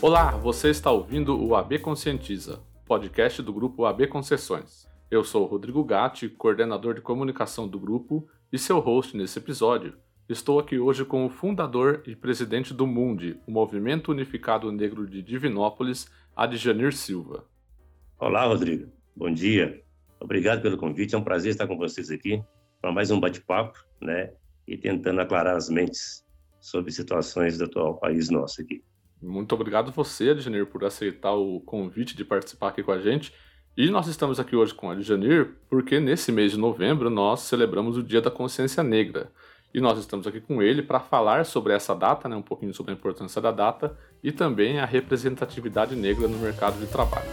Olá, 0.00 0.30
você 0.30 0.70
está 0.70 0.92
ouvindo 0.92 1.36
o 1.44 1.56
AB 1.56 1.80
Conscientiza, 1.80 2.60
podcast 2.86 3.42
do 3.42 3.52
grupo 3.52 3.84
AB 3.84 4.06
Concessões. 4.06 4.88
Eu 5.10 5.24
sou 5.24 5.44
Rodrigo 5.44 5.82
Gatti, 5.82 6.28
coordenador 6.28 6.94
de 6.94 7.00
comunicação 7.00 7.66
do 7.66 7.80
grupo 7.80 8.28
e 8.52 8.58
seu 8.60 8.78
host 8.78 9.16
nesse 9.16 9.40
episódio. 9.40 9.98
Estou 10.28 10.60
aqui 10.60 10.78
hoje 10.78 11.04
com 11.04 11.26
o 11.26 11.28
fundador 11.28 12.04
e 12.06 12.14
presidente 12.14 12.72
do 12.72 12.86
MUNDI, 12.86 13.40
o 13.44 13.50
Movimento 13.50 14.12
Unificado 14.12 14.70
Negro 14.70 15.04
de 15.04 15.20
Divinópolis, 15.20 16.08
Adjanir 16.36 16.94
Silva. 16.94 17.44
Olá, 18.20 18.44
Rodrigo. 18.44 18.92
Bom 19.16 19.32
dia. 19.32 19.82
Obrigado 20.20 20.62
pelo 20.62 20.78
convite. 20.78 21.16
É 21.16 21.18
um 21.18 21.24
prazer 21.24 21.50
estar 21.50 21.66
com 21.66 21.76
vocês 21.76 22.08
aqui 22.08 22.40
para 22.80 22.92
mais 22.92 23.10
um 23.10 23.18
bate-papo, 23.18 23.76
né? 24.00 24.32
E 24.64 24.76
tentando 24.76 25.20
aclarar 25.20 25.56
as 25.56 25.68
mentes 25.68 26.24
sobre 26.60 26.92
situações 26.92 27.58
do 27.58 27.64
atual 27.64 27.98
país 27.98 28.30
nosso 28.30 28.62
aqui. 28.62 28.80
Muito 29.20 29.52
obrigado 29.52 29.90
você, 29.90 30.30
Adjanir, 30.30 30.66
por 30.66 30.84
aceitar 30.84 31.32
o 31.32 31.60
convite 31.60 32.16
de 32.16 32.24
participar 32.24 32.68
aqui 32.68 32.84
com 32.84 32.92
a 32.92 33.00
gente. 33.00 33.34
E 33.76 33.90
nós 33.90 34.06
estamos 34.06 34.38
aqui 34.38 34.54
hoje 34.54 34.72
com 34.72 34.90
Adjanir 34.90 35.56
porque 35.68 35.98
nesse 35.98 36.30
mês 36.30 36.52
de 36.52 36.58
novembro 36.58 37.10
nós 37.10 37.40
celebramos 37.40 37.96
o 37.96 38.02
Dia 38.02 38.20
da 38.20 38.30
Consciência 38.30 38.82
Negra. 38.82 39.32
E 39.74 39.80
nós 39.80 39.98
estamos 39.98 40.26
aqui 40.26 40.40
com 40.40 40.62
ele 40.62 40.82
para 40.82 41.00
falar 41.00 41.44
sobre 41.44 41.72
essa 41.72 41.94
data, 41.94 42.28
né, 42.28 42.36
um 42.36 42.42
pouquinho 42.42 42.72
sobre 42.72 42.92
a 42.92 42.94
importância 42.94 43.42
da 43.42 43.50
data 43.50 43.96
e 44.22 44.30
também 44.30 44.78
a 44.78 44.84
representatividade 44.84 45.96
negra 45.96 46.28
no 46.28 46.38
mercado 46.38 46.78
de 46.78 46.86
trabalho. 46.86 47.28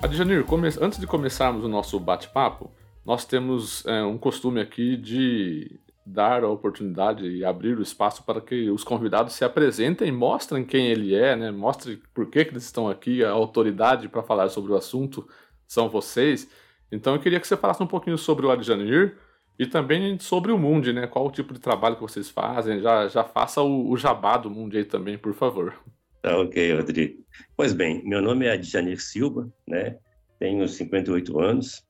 Adjanir, 0.00 0.44
antes 0.80 0.98
de 0.98 1.06
começarmos 1.06 1.64
o 1.64 1.68
nosso 1.68 2.00
bate-papo, 2.00 2.72
nós 3.04 3.24
temos 3.24 3.84
é, 3.86 4.02
um 4.02 4.18
costume 4.18 4.60
aqui 4.60 4.96
de 4.96 5.80
dar 6.04 6.42
a 6.42 6.48
oportunidade 6.48 7.28
e 7.28 7.44
abrir 7.44 7.78
o 7.78 7.82
espaço 7.82 8.22
para 8.24 8.40
que 8.40 8.70
os 8.70 8.82
convidados 8.82 9.34
se 9.34 9.44
apresentem, 9.44 10.10
mostrem 10.10 10.64
quem 10.64 10.86
ele 10.86 11.14
é, 11.14 11.36
né? 11.36 11.50
Mostre 11.50 12.02
por 12.14 12.30
que, 12.30 12.44
que 12.44 12.52
eles 12.52 12.64
estão 12.64 12.88
aqui, 12.88 13.22
a 13.22 13.30
autoridade 13.30 14.08
para 14.08 14.22
falar 14.22 14.48
sobre 14.48 14.72
o 14.72 14.76
assunto 14.76 15.28
são 15.66 15.88
vocês. 15.88 16.48
Então 16.90 17.14
eu 17.14 17.20
queria 17.20 17.38
que 17.38 17.46
você 17.46 17.56
falasse 17.56 17.82
um 17.82 17.86
pouquinho 17.86 18.16
sobre 18.16 18.46
o 18.46 18.50
Adjanir 18.50 19.18
e 19.58 19.66
também 19.66 20.18
sobre 20.18 20.50
o 20.50 20.58
Mundi, 20.58 20.92
né? 20.92 21.06
Qual 21.06 21.26
o 21.26 21.30
tipo 21.30 21.52
de 21.52 21.60
trabalho 21.60 21.96
que 21.96 22.02
vocês 22.02 22.30
fazem? 22.30 22.80
Já, 22.80 23.08
já 23.08 23.24
faça 23.24 23.60
o, 23.60 23.90
o 23.90 23.96
jabá 23.96 24.38
do 24.38 24.50
Mundi 24.50 24.78
aí 24.78 24.84
também, 24.84 25.18
por 25.18 25.34
favor. 25.34 25.74
Tá 26.22 26.38
ok, 26.38 26.74
Rodrigo. 26.74 27.22
Pois 27.56 27.72
bem, 27.72 28.02
meu 28.04 28.22
nome 28.22 28.46
é 28.46 28.52
Adjanir 28.52 29.00
Silva, 29.00 29.48
né? 29.66 29.98
Tenho 30.38 30.66
58 30.66 31.38
anos, 31.40 31.82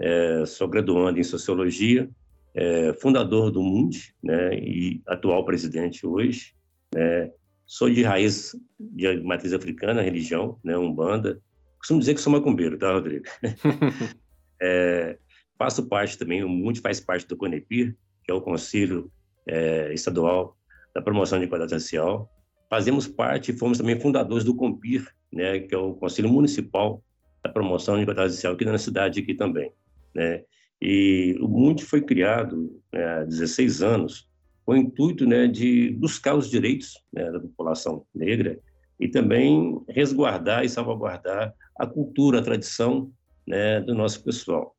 é, 0.00 0.44
sou 0.46 0.68
graduando 0.68 1.18
em 1.18 1.24
Sociologia, 1.24 2.08
é, 2.54 2.92
fundador 2.94 3.50
do 3.50 3.62
MUND, 3.62 4.14
né, 4.22 4.54
e 4.58 5.02
atual 5.06 5.44
presidente 5.44 6.06
hoje. 6.06 6.54
Né, 6.94 7.30
sou 7.66 7.90
de 7.90 8.02
raiz 8.02 8.56
de 8.78 9.20
matriz 9.20 9.52
africana, 9.52 10.02
religião, 10.02 10.58
né, 10.64 10.76
umbanda. 10.76 11.40
Costumo 11.78 12.00
dizer 12.00 12.14
que 12.14 12.20
sou 12.20 12.32
macumbeiro, 12.32 12.78
tá, 12.78 12.92
Rodrigo? 12.92 13.24
é, 14.60 15.18
faço 15.58 15.86
parte 15.86 16.16
também, 16.16 16.42
o 16.42 16.48
MUND 16.48 16.80
faz 16.80 17.00
parte 17.00 17.26
do 17.26 17.36
CONEPIR, 17.36 17.96
que 18.24 18.30
é 18.30 18.34
o 18.34 18.40
Conselho 18.40 19.10
é, 19.46 19.92
Estadual 19.92 20.56
da 20.94 21.02
Promoção 21.02 21.38
de 21.38 21.44
Igualdade 21.44 21.74
Racial. 21.74 22.30
Fazemos 22.70 23.06
parte, 23.06 23.52
fomos 23.52 23.78
também 23.78 23.98
fundadores 23.98 24.44
do 24.44 24.54
COMPIR, 24.54 25.06
né, 25.32 25.60
que 25.60 25.74
é 25.74 25.78
o 25.78 25.94
Conselho 25.94 26.28
Municipal 26.28 27.02
da 27.42 27.50
Promoção 27.50 27.96
de 27.96 28.02
Igualdade 28.02 28.32
Racial, 28.32 28.54
aqui 28.54 28.64
na 28.64 28.78
cidade 28.78 29.20
aqui 29.20 29.34
também. 29.34 29.72
Né? 30.14 30.42
E 30.80 31.36
o 31.40 31.48
MUND 31.48 31.84
foi 31.84 32.02
criado 32.02 32.80
né, 32.92 33.04
há 33.04 33.24
16 33.24 33.82
anos 33.82 34.28
com 34.64 34.72
o 34.72 34.76
intuito 34.76 35.26
né, 35.26 35.46
de 35.46 35.90
buscar 35.92 36.34
os 36.34 36.50
direitos 36.50 36.92
né, 37.12 37.30
da 37.30 37.40
população 37.40 38.04
negra 38.14 38.58
e 39.00 39.08
também 39.08 39.80
resguardar 39.88 40.64
e 40.64 40.68
salvaguardar 40.68 41.54
a 41.78 41.86
cultura, 41.86 42.40
a 42.40 42.42
tradição 42.42 43.10
né, 43.46 43.80
do 43.80 43.94
nosso 43.94 44.22
pessoal. 44.22 44.76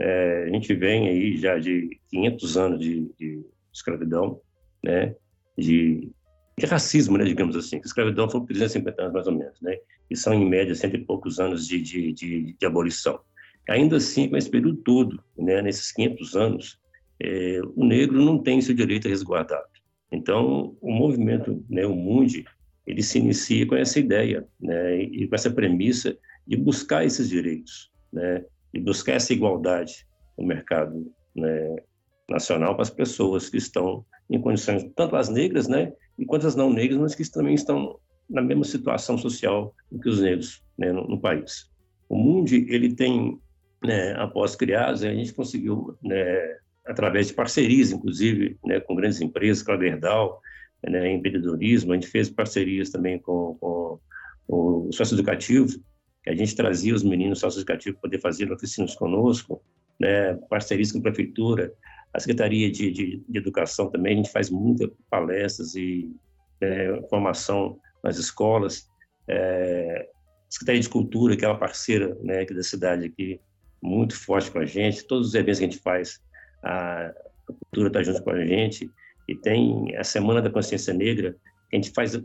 É, 0.00 0.44
a 0.44 0.52
gente 0.52 0.74
vem 0.74 1.08
aí 1.08 1.36
já 1.36 1.58
de 1.58 1.98
500 2.10 2.56
anos 2.56 2.80
de, 2.80 3.10
de 3.18 3.44
escravidão, 3.72 4.40
né, 4.82 5.14
de, 5.56 6.10
de, 6.58 6.66
racismo, 6.66 7.16
né, 7.16 7.24
digamos 7.24 7.56
assim. 7.56 7.76
A 7.76 7.80
escravidão 7.80 8.28
foi 8.28 8.40
por 8.40 8.48
350 8.48 9.02
anos 9.02 9.14
mais 9.14 9.26
ou 9.26 9.34
menos, 9.34 9.60
né, 9.60 9.76
e 10.10 10.16
são 10.16 10.34
em 10.34 10.48
média 10.48 10.74
cento 10.74 10.96
e 10.96 11.04
poucos 11.04 11.40
anos 11.40 11.66
de, 11.66 11.80
de, 11.80 12.12
de, 12.12 12.66
abolição. 12.66 13.18
Ainda 13.68 13.96
assim, 13.96 14.28
com 14.28 14.36
esse 14.36 14.50
período 14.50 14.76
todo, 14.78 15.22
né, 15.36 15.62
nesses 15.62 15.90
500 15.92 16.36
anos, 16.36 16.78
é, 17.20 17.60
o 17.74 17.84
negro 17.84 18.22
não 18.22 18.38
tem 18.38 18.60
seu 18.60 18.74
direito 18.74 19.08
resguardado. 19.08 19.68
Então, 20.12 20.76
o 20.80 20.92
movimento, 20.92 21.64
né, 21.68 21.86
o 21.86 21.94
Mundi, 21.94 22.44
ele 22.86 23.02
se 23.02 23.18
inicia 23.18 23.66
com 23.66 23.74
essa 23.74 23.98
ideia, 23.98 24.46
né, 24.60 25.02
e 25.02 25.26
com 25.26 25.34
essa 25.34 25.50
premissa 25.50 26.16
de 26.46 26.56
buscar 26.56 27.04
esses 27.04 27.28
direitos, 27.28 27.90
né, 28.12 28.44
de 28.72 28.80
buscar 28.80 29.14
essa 29.14 29.32
igualdade 29.32 30.06
no 30.38 30.46
mercado 30.46 31.10
né, 31.34 31.76
nacional 32.28 32.74
para 32.74 32.82
as 32.82 32.90
pessoas 32.90 33.48
que 33.48 33.56
estão 33.56 34.04
em 34.28 34.40
condições, 34.40 34.84
tanto 34.94 35.16
as 35.16 35.28
negras, 35.28 35.68
né, 35.68 35.92
quanto 36.26 36.46
as 36.46 36.54
não 36.54 36.72
negras, 36.72 36.98
mas 36.98 37.14
que 37.14 37.30
também 37.30 37.54
estão 37.54 37.98
na 38.28 38.42
mesma 38.42 38.64
situação 38.64 39.18
social 39.18 39.74
que 40.02 40.08
os 40.08 40.20
negros 40.20 40.62
né, 40.78 40.92
no, 40.92 41.06
no 41.08 41.20
país. 41.20 41.70
O 42.08 42.16
Mundi, 42.16 42.66
ele 42.68 42.94
tem 42.94 43.38
né, 43.84 44.14
após 44.14 44.56
criados, 44.56 45.04
a 45.04 45.12
gente 45.12 45.32
conseguiu, 45.32 45.96
né, 46.02 46.56
através 46.86 47.28
de 47.28 47.34
parcerias, 47.34 47.92
inclusive, 47.92 48.56
né, 48.64 48.80
com 48.80 48.94
grandes 48.94 49.20
empresas, 49.20 49.62
Claverdal, 49.62 50.40
né, 50.82 51.12
empreendedorismo, 51.12 51.92
a 51.92 51.94
gente 51.94 52.08
fez 52.08 52.30
parcerias 52.30 52.90
também 52.90 53.18
com, 53.18 53.56
com 53.60 54.00
o 54.48 54.92
sócio 54.92 55.14
educativo, 55.14 55.68
que 56.22 56.30
a 56.30 56.34
gente 56.34 56.56
trazia 56.56 56.94
os 56.94 57.02
meninos 57.02 57.40
sócio 57.40 57.58
educativo 57.58 57.96
para 57.96 58.02
poder 58.02 58.20
fazer 58.20 58.50
oficinas 58.50 58.94
conosco, 58.94 59.62
né, 60.00 60.34
parcerias 60.48 60.90
com 60.90 60.98
a 60.98 61.02
prefeitura, 61.02 61.72
a 62.12 62.20
Secretaria 62.20 62.70
de, 62.70 62.90
de, 62.90 63.24
de 63.28 63.38
Educação 63.38 63.90
também, 63.90 64.14
a 64.14 64.16
gente 64.16 64.30
faz 64.30 64.48
muitas 64.48 64.88
palestras 65.10 65.74
e 65.74 66.10
é, 66.60 67.02
formação 67.10 67.78
nas 68.02 68.18
escolas, 68.18 68.88
é, 69.28 70.08
Secretaria 70.48 70.80
de 70.80 70.88
Cultura, 70.88 71.36
que 71.36 71.44
é 71.44 71.48
uma 71.48 71.58
parceira 71.58 72.16
né, 72.22 72.40
aqui 72.40 72.54
da 72.54 72.62
cidade 72.62 73.06
aqui, 73.06 73.40
muito 73.84 74.18
forte 74.18 74.50
com 74.50 74.58
a 74.58 74.64
gente. 74.64 75.06
Todos 75.06 75.28
os 75.28 75.34
eventos 75.34 75.58
que 75.58 75.66
a 75.66 75.68
gente 75.68 75.82
faz, 75.82 76.18
a, 76.62 77.12
cultura 77.46 77.88
está 77.88 78.02
junto 78.02 78.22
com 78.22 78.30
a 78.30 78.44
gente. 78.44 78.90
E 79.28 79.34
tem 79.34 79.94
a 79.96 80.02
Semana 80.02 80.40
da 80.40 80.50
Consciência 80.50 80.94
Negra, 80.94 81.36
que 81.68 81.76
a 81.76 81.80
gente 81.80 81.90
faz 81.90 82.18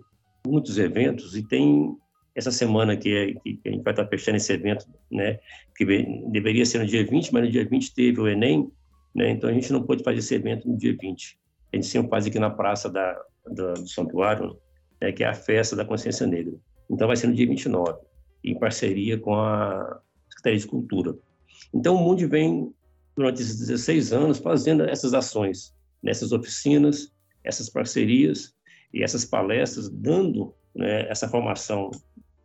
muitos 0.47 0.78
eventos 0.78 1.36
e 1.36 1.46
tem 1.46 1.96
essa 2.34 2.52
semana 2.52 2.96
que, 2.96 3.36
que 3.44 3.59
a 3.66 3.72
gente 3.72 3.84
vai 3.84 3.92
estar 3.92 4.08
fechando 4.08 4.38
esse 4.38 4.53
evento, 4.53 4.86
né, 5.12 5.40
que 5.75 5.86
deveria 6.31 6.66
ser 6.66 6.80
no 6.80 6.86
dia 6.86 7.06
20, 7.06 7.34
mas 7.34 7.44
no 7.44 7.52
dia 7.52 7.68
20 7.68 7.94
teve 7.94 8.22
o 8.22 8.28
Enem, 8.28 8.72
né, 9.14 9.31
então 9.31 9.50
a 9.50 9.53
gente 9.53 9.74
não 9.74 9.84
pôde 9.84 10.03
fazer 10.03 10.20
esse 10.20 10.36
evento 10.36 10.68
no 10.68 10.78
dia 10.78 10.96
20. 10.97 11.38
A 11.74 11.76
gente 11.76 11.88
sempre 11.88 12.09
faz 12.09 12.26
aqui 12.26 12.40
na 12.40 12.50
praça 12.50 12.90
da, 12.90 13.22
da, 13.46 13.74
do 13.74 13.88
Santuário, 13.90 14.58
né, 15.02 15.12
que 15.12 15.24
é 15.24 15.28
a 15.28 15.34
festa 15.34 15.76
da 15.76 15.84
consciência 15.84 16.26
negra. 16.26 16.53
Então 16.90 17.08
vai 17.08 17.18
ser 17.18 17.28
no 17.28 17.36
dia 17.36 17.47
29, 17.47 18.00
em 18.46 18.58
parceria 18.58 19.18
com 19.20 19.36
a 19.36 20.00
Secretaria 20.30 20.59
de 20.59 20.68
Cultura. 20.68 21.18
Então, 21.74 21.96
o 21.96 22.03
Mundi 22.03 22.25
vem, 22.25 22.74
durante 23.16 23.42
esses 23.42 23.58
16 23.59 24.14
anos, 24.14 24.40
fazendo 24.40 24.84
essas 24.84 25.14
ações, 25.14 25.74
nessas 26.02 26.31
oficinas, 26.31 27.14
essas 27.44 27.70
parcerias 27.70 28.53
e 28.94 29.03
essas 29.03 29.25
palestras, 29.25 29.90
dando 29.90 30.53
né, 30.75 31.09
essa 31.09 31.28
formação 31.28 31.92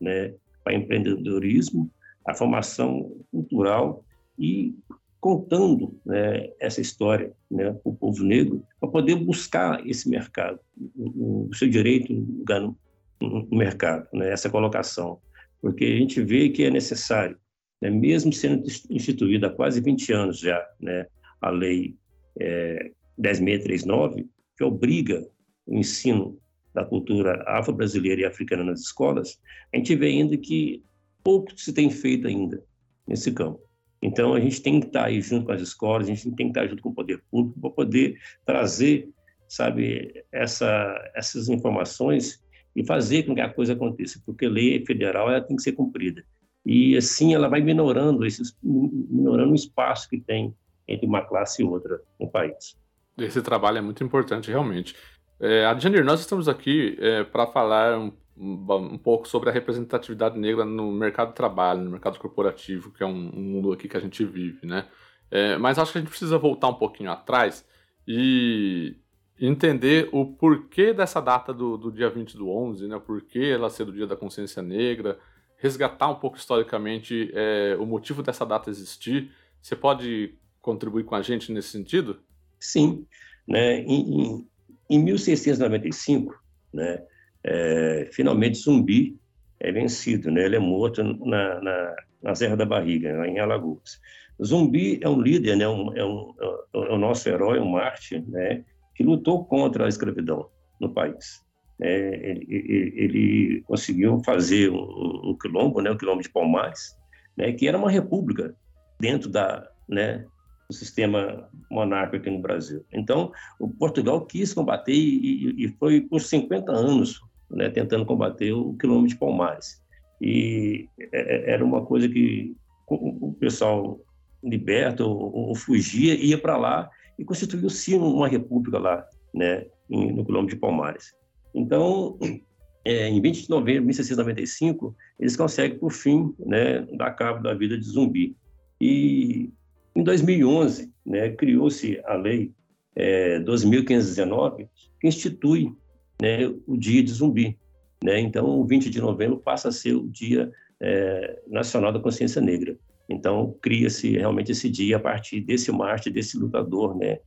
né, 0.00 0.34
para 0.62 0.74
empreendedorismo, 0.74 1.90
a 2.26 2.34
formação 2.34 3.14
cultural 3.30 4.04
e 4.38 4.74
contando 5.20 5.98
né, 6.04 6.50
essa 6.60 6.80
história 6.80 7.32
né, 7.50 7.72
para 7.72 7.90
o 7.90 7.94
povo 7.94 8.22
negro, 8.22 8.62
para 8.78 8.90
poder 8.90 9.16
buscar 9.16 9.86
esse 9.86 10.08
mercado, 10.08 10.58
o, 10.96 11.48
o 11.48 11.54
seu 11.54 11.68
direito 11.68 12.12
no, 12.12 12.76
no 13.20 13.56
mercado, 13.56 14.06
né, 14.12 14.30
essa 14.30 14.50
colocação. 14.50 15.18
Porque 15.62 15.84
a 15.84 15.96
gente 15.96 16.22
vê 16.22 16.50
que 16.50 16.64
é 16.64 16.70
necessário 16.70 17.38
né, 17.80 17.90
mesmo 17.90 18.32
sendo 18.32 18.66
instituída 18.90 19.48
há 19.48 19.50
quase 19.50 19.80
20 19.80 20.12
anos 20.12 20.38
já, 20.38 20.64
né, 20.80 21.06
a 21.40 21.50
Lei 21.50 21.96
é, 22.40 22.90
10.639, 23.20 24.26
que 24.56 24.64
obriga 24.64 25.26
o 25.66 25.76
ensino 25.76 26.38
da 26.74 26.84
cultura 26.84 27.42
afro-brasileira 27.46 28.22
e 28.22 28.24
africana 28.24 28.64
nas 28.64 28.80
escolas, 28.80 29.38
a 29.72 29.76
gente 29.76 29.94
vê 29.94 30.06
ainda 30.08 30.36
que 30.36 30.82
pouco 31.22 31.56
se 31.56 31.72
tem 31.72 31.88
feito 31.88 32.26
ainda 32.26 32.62
nesse 33.06 33.32
campo. 33.32 33.60
Então, 34.02 34.34
a 34.34 34.40
gente 34.40 34.60
tem 34.60 34.80
que 34.80 34.88
estar 34.88 35.06
aí 35.06 35.20
junto 35.20 35.46
com 35.46 35.52
as 35.52 35.62
escolas, 35.62 36.08
a 36.08 36.14
gente 36.14 36.24
tem 36.32 36.50
que 36.50 36.58
estar 36.58 36.66
junto 36.66 36.82
com 36.82 36.90
o 36.90 36.94
poder 36.94 37.22
público 37.30 37.60
para 37.60 37.70
poder 37.70 38.18
trazer, 38.44 39.08
sabe, 39.48 40.24
essa, 40.30 40.94
essas 41.14 41.48
informações 41.48 42.42
e 42.76 42.84
fazer 42.84 43.22
com 43.22 43.34
que 43.34 43.40
a 43.40 43.48
coisa 43.48 43.72
aconteça, 43.72 44.20
porque 44.26 44.46
a 44.46 44.50
lei 44.50 44.84
federal 44.84 45.30
ela 45.30 45.40
tem 45.40 45.56
que 45.56 45.62
ser 45.62 45.72
cumprida 45.72 46.24
e 46.64 46.96
assim 46.96 47.34
ela 47.34 47.48
vai 47.48 47.60
minorando 47.60 48.24
esses 48.24 48.56
minorando 48.62 49.52
o 49.52 49.54
espaço 49.54 50.08
que 50.08 50.20
tem 50.20 50.54
entre 50.88 51.06
uma 51.06 51.22
classe 51.22 51.62
e 51.62 51.64
outra 51.64 52.00
no 52.18 52.28
país. 52.28 52.76
Esse 53.18 53.42
trabalho 53.42 53.78
é 53.78 53.80
muito 53.80 54.02
importante, 54.02 54.50
realmente. 54.50 54.94
É, 55.38 55.66
Adjanir, 55.66 56.04
nós 56.04 56.20
estamos 56.20 56.48
aqui 56.48 56.96
é, 57.00 57.24
para 57.24 57.46
falar 57.46 57.98
um, 57.98 58.12
um, 58.36 58.98
pouco 58.98 59.28
sobre 59.28 59.50
a 59.50 59.52
representatividade 59.52 60.38
negra 60.38 60.64
no 60.64 60.90
mercado 60.90 61.28
de 61.28 61.34
trabalho, 61.34 61.82
no 61.82 61.90
mercado 61.90 62.18
corporativo, 62.18 62.90
que 62.92 63.02
é 63.02 63.06
um, 63.06 63.30
um 63.34 63.42
mundo 63.42 63.72
aqui 63.72 63.88
que 63.88 63.96
a 63.96 64.00
gente 64.00 64.24
vive, 64.24 64.66
né? 64.66 64.86
É, 65.30 65.56
mas 65.56 65.78
acho 65.78 65.92
que 65.92 65.98
a 65.98 66.00
gente 66.00 66.10
precisa 66.10 66.38
voltar 66.38 66.68
um 66.68 66.74
pouquinho 66.74 67.10
atrás 67.10 67.66
e 68.06 68.96
entender 69.40 70.08
o 70.12 70.26
porquê 70.26 70.92
dessa 70.92 71.20
data 71.20 71.52
do, 71.52 71.76
do 71.76 71.90
dia 71.90 72.08
20 72.08 72.36
do 72.36 72.48
11, 72.48 72.86
né? 72.86 72.96
O 72.96 73.00
porquê 73.00 73.50
ela 73.54 73.70
ser 73.70 73.84
do 73.84 73.92
Dia 73.92 74.06
da 74.06 74.16
Consciência 74.16 74.62
Negra, 74.62 75.18
resgatar 75.64 76.10
um 76.10 76.16
pouco 76.16 76.36
historicamente 76.36 77.30
é, 77.32 77.74
o 77.80 77.86
motivo 77.86 78.22
dessa 78.22 78.44
data 78.44 78.68
existir. 78.68 79.30
Você 79.62 79.74
pode 79.74 80.34
contribuir 80.60 81.04
com 81.04 81.14
a 81.14 81.22
gente 81.22 81.50
nesse 81.50 81.68
sentido? 81.68 82.20
Sim. 82.60 83.06
Né? 83.48 83.80
Em, 83.80 84.20
em, 84.20 84.48
em 84.90 85.02
1695, 85.02 86.38
né, 86.70 87.02
é, 87.42 88.10
finalmente 88.12 88.58
Zumbi 88.58 89.18
é 89.58 89.72
vencido, 89.72 90.30
né? 90.30 90.44
ele 90.44 90.56
é 90.56 90.58
morto 90.58 91.02
na, 91.02 91.62
na, 91.62 91.96
na 92.22 92.34
Serra 92.34 92.56
da 92.56 92.66
Barriga, 92.66 93.26
em 93.26 93.38
Alagoas. 93.38 93.98
Zumbi 94.44 95.00
é 95.02 95.08
um 95.08 95.18
líder, 95.18 95.56
né? 95.56 95.66
um, 95.66 95.96
é, 95.96 96.04
um, 96.04 96.34
é 96.74 96.78
o 96.92 96.98
nosso 96.98 97.26
herói, 97.26 97.58
um 97.58 97.70
mártir, 97.70 98.22
né? 98.28 98.62
que 98.94 99.02
lutou 99.02 99.46
contra 99.46 99.86
a 99.86 99.88
escravidão 99.88 100.46
no 100.78 100.92
país. 100.92 101.42
É, 101.80 102.30
ele, 102.30 102.92
ele, 102.96 103.62
conseguiu 103.66 104.22
fazer 104.24 104.70
um, 104.70 105.30
um, 105.30 105.36
quilombo, 105.40 105.80
né, 105.80 105.90
o 105.90 105.98
quilombo 105.98 106.22
de 106.22 106.30
Palmares, 106.30 106.96
né, 107.36 107.52
que 107.52 107.66
era 107.66 107.76
uma 107.76 107.90
república 107.90 108.54
dentro 109.00 109.28
da, 109.28 109.68
né, 109.88 110.24
do 110.68 110.74
sistema 110.74 111.48
monárquico 111.70 112.16
aqui 112.16 112.30
no 112.30 112.40
Brasil. 112.40 112.84
Então, 112.92 113.32
o 113.58 113.68
Portugal 113.68 114.24
quis 114.24 114.54
combater 114.54 114.92
e, 114.92 115.64
e 115.64 115.68
foi 115.78 116.00
por 116.00 116.20
50 116.20 116.70
anos 116.70 117.20
né, 117.50 117.68
tentando 117.70 118.04
combater 118.04 118.52
o 118.52 118.74
quilombo 118.74 119.06
de 119.06 119.16
Palmares. 119.16 119.82
E 120.20 120.88
é, 121.12 121.50
é, 121.50 121.50
era 121.52 121.64
uma 121.64 121.84
coisa 121.84 122.08
que 122.08 122.54
o 122.86 123.32
pessoal 123.38 124.00
liberta 124.42 125.04
ou, 125.04 125.48
ou 125.48 125.54
fugia, 125.54 126.14
ia 126.14 126.38
para 126.38 126.56
lá 126.56 126.90
e 127.18 127.24
constituiu-se 127.24 127.94
uma 127.94 128.28
república 128.28 128.78
lá, 128.78 129.06
né, 129.32 129.66
no 129.88 130.24
quilombo 130.24 130.48
de 130.48 130.56
Palmares. 130.56 131.14
Então, 131.54 132.18
é, 132.84 133.08
em 133.08 133.20
20 133.20 133.42
de 133.42 133.50
novembro 133.50 133.80
de 133.82 133.86
1695, 133.86 134.94
eles 135.18 135.36
conseguem, 135.36 135.78
por 135.78 135.92
fim, 135.92 136.34
né, 136.38 136.80
dar 136.96 137.12
cabo 137.12 137.42
da 137.42 137.54
vida 137.54 137.78
de 137.78 137.84
zumbi. 137.84 138.36
E 138.80 139.50
em 139.94 140.02
2011, 140.02 140.92
né, 141.06 141.30
criou-se 141.30 142.00
a 142.04 142.14
lei 142.14 142.52
é, 142.96 143.38
12.519, 143.40 144.68
que 145.00 145.08
institui 145.08 145.72
né, 146.20 146.46
o 146.66 146.76
dia 146.76 147.02
de 147.02 147.12
zumbi. 147.12 147.58
Né? 148.02 148.20
Então, 148.20 148.60
o 148.60 148.66
20 148.66 148.90
de 148.90 149.00
novembro 149.00 149.38
passa 149.38 149.68
a 149.68 149.72
ser 149.72 149.94
o 149.94 150.08
Dia 150.08 150.50
é, 150.80 151.42
Nacional 151.46 151.92
da 151.92 152.00
Consciência 152.00 152.42
Negra. 152.42 152.76
Então, 153.08 153.56
cria-se 153.60 154.12
realmente 154.12 154.52
esse 154.52 154.68
dia 154.68 154.96
a 154.96 155.00
partir 155.00 155.40
desse 155.40 155.70
mártir, 155.70 156.12
desse 156.12 156.38
lutador, 156.38 156.96
né, 156.96 157.18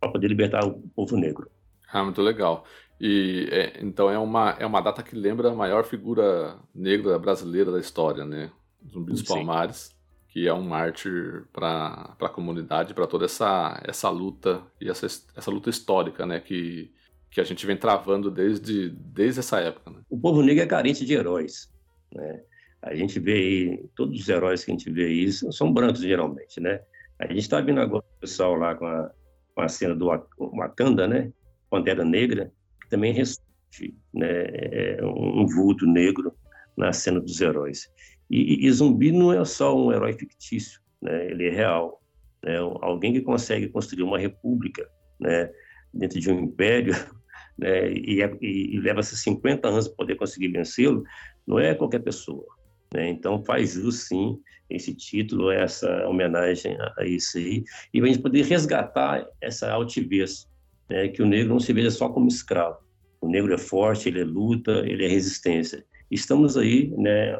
para 0.00 0.10
poder 0.10 0.28
libertar 0.28 0.66
o 0.66 0.80
povo 0.94 1.16
negro. 1.16 1.50
Ah, 1.90 2.04
muito 2.04 2.20
legal. 2.20 2.64
E 3.00 3.48
é, 3.50 3.78
então 3.80 4.10
é 4.10 4.18
uma, 4.18 4.50
é 4.58 4.66
uma 4.66 4.80
data 4.80 5.02
que 5.02 5.14
lembra 5.14 5.50
a 5.50 5.54
maior 5.54 5.84
figura 5.84 6.58
negra 6.74 7.18
brasileira 7.18 7.70
da 7.70 7.78
história, 7.78 8.24
né? 8.24 8.50
Zumbi 8.90 9.12
dos 9.12 9.22
Palmares, 9.22 9.94
que 10.28 10.48
é 10.48 10.52
um 10.52 10.62
mártir 10.62 11.44
para 11.52 12.16
a 12.20 12.28
comunidade, 12.28 12.94
para 12.94 13.06
toda 13.06 13.24
essa, 13.24 13.80
essa 13.84 14.08
luta 14.10 14.62
e 14.80 14.88
essa, 14.88 15.06
essa 15.06 15.50
luta 15.50 15.70
histórica, 15.70 16.26
né? 16.26 16.40
Que, 16.40 16.92
que 17.30 17.40
a 17.40 17.44
gente 17.44 17.64
vem 17.64 17.76
travando 17.76 18.30
desde, 18.30 18.90
desde 18.90 19.40
essa 19.40 19.60
época. 19.60 19.90
Né? 19.90 20.00
O 20.10 20.18
povo 20.18 20.42
negro 20.42 20.62
é 20.62 20.66
carente 20.66 21.04
de 21.04 21.14
heróis, 21.14 21.72
né? 22.12 22.42
A 22.82 22.94
gente 22.94 23.18
vê 23.18 23.32
aí, 23.32 23.90
todos 23.96 24.20
os 24.20 24.28
heróis 24.28 24.64
que 24.64 24.70
a 24.70 24.74
gente 24.74 24.90
vê 24.90 25.06
aí 25.06 25.32
são 25.32 25.72
brancos, 25.72 26.00
geralmente, 26.00 26.60
né? 26.60 26.80
A 27.18 27.26
gente 27.26 27.40
está 27.40 27.60
vendo 27.60 27.80
agora 27.80 28.04
o 28.16 28.20
pessoal 28.20 28.54
lá 28.54 28.74
com 28.74 28.86
a, 28.86 29.10
com 29.54 29.62
a 29.62 29.68
cena 29.68 29.94
do 29.94 30.06
Wakanda, 30.06 31.08
né? 31.08 31.32
Pantera 31.68 32.04
Negra, 32.04 32.52
também 32.88 33.12
ressurge, 33.12 33.94
né? 34.12 34.26
É 34.26 35.04
um 35.04 35.46
vulto 35.46 35.86
negro 35.86 36.32
na 36.76 36.92
cena 36.92 37.20
dos 37.20 37.40
heróis. 37.40 37.90
E, 38.30 38.66
e, 38.66 38.72
Zumbi 38.72 39.10
não 39.10 39.32
é 39.32 39.44
só 39.44 39.76
um 39.76 39.92
herói 39.92 40.12
fictício, 40.12 40.80
né? 41.00 41.30
Ele 41.30 41.48
é 41.48 41.50
real. 41.50 42.02
Né? 42.42 42.56
Alguém 42.80 43.12
que 43.12 43.20
consegue 43.20 43.68
construir 43.68 44.02
uma 44.02 44.18
república, 44.18 44.88
né? 45.18 45.50
Dentro 45.92 46.20
de 46.20 46.30
um 46.30 46.40
império, 46.40 46.94
né? 47.58 47.92
E, 47.92 48.22
é, 48.22 48.38
e, 48.40 48.76
e 48.76 48.80
leva-se 48.80 49.16
50 49.16 49.68
anos 49.68 49.88
para 49.88 49.96
poder 49.96 50.16
conseguir 50.16 50.48
vencê-lo, 50.48 51.02
não 51.46 51.58
é 51.58 51.74
qualquer 51.74 52.00
pessoa. 52.00 52.46
Né? 52.94 53.08
Então, 53.10 53.44
faz 53.44 53.72
jus, 53.72 54.06
sim, 54.06 54.38
esse 54.68 54.94
título, 54.94 55.50
essa 55.50 56.06
homenagem 56.06 56.76
a 56.96 57.04
isso 57.04 57.38
aí, 57.38 57.64
e 57.92 58.00
a 58.00 58.06
gente 58.06 58.20
poder 58.20 58.44
resgatar 58.44 59.26
essa 59.40 59.70
altivez, 59.70 60.47
né? 60.88 61.08
que 61.08 61.22
o 61.22 61.26
negro 61.26 61.52
não 61.52 61.60
se 61.60 61.72
veja 61.72 61.90
só 61.90 62.08
como 62.08 62.28
escravo. 62.28 62.78
O 63.20 63.28
negro 63.28 63.52
é 63.52 63.58
forte, 63.58 64.08
ele 64.08 64.20
é 64.20 64.24
luta, 64.24 64.82
ele 64.86 65.04
é 65.04 65.08
resistência. 65.08 65.84
Estamos 66.10 66.56
aí, 66.56 66.88
né, 66.96 67.38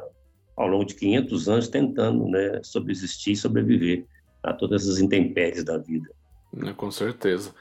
ao 0.57 0.67
longo 0.67 0.85
de 0.85 0.95
500 0.95 1.49
anos, 1.49 1.69
tentando 1.69 2.27
né, 2.27 2.61
subsistir 2.63 3.33
e 3.33 3.37
sobreviver 3.37 4.05
a 4.43 4.53
todas 4.53 4.89
as 4.89 4.99
intempéries 4.99 5.65
da 5.65 5.79
vida. 5.79 6.09
É, 6.65 6.73
com 6.73 6.91
certeza. 6.91 7.55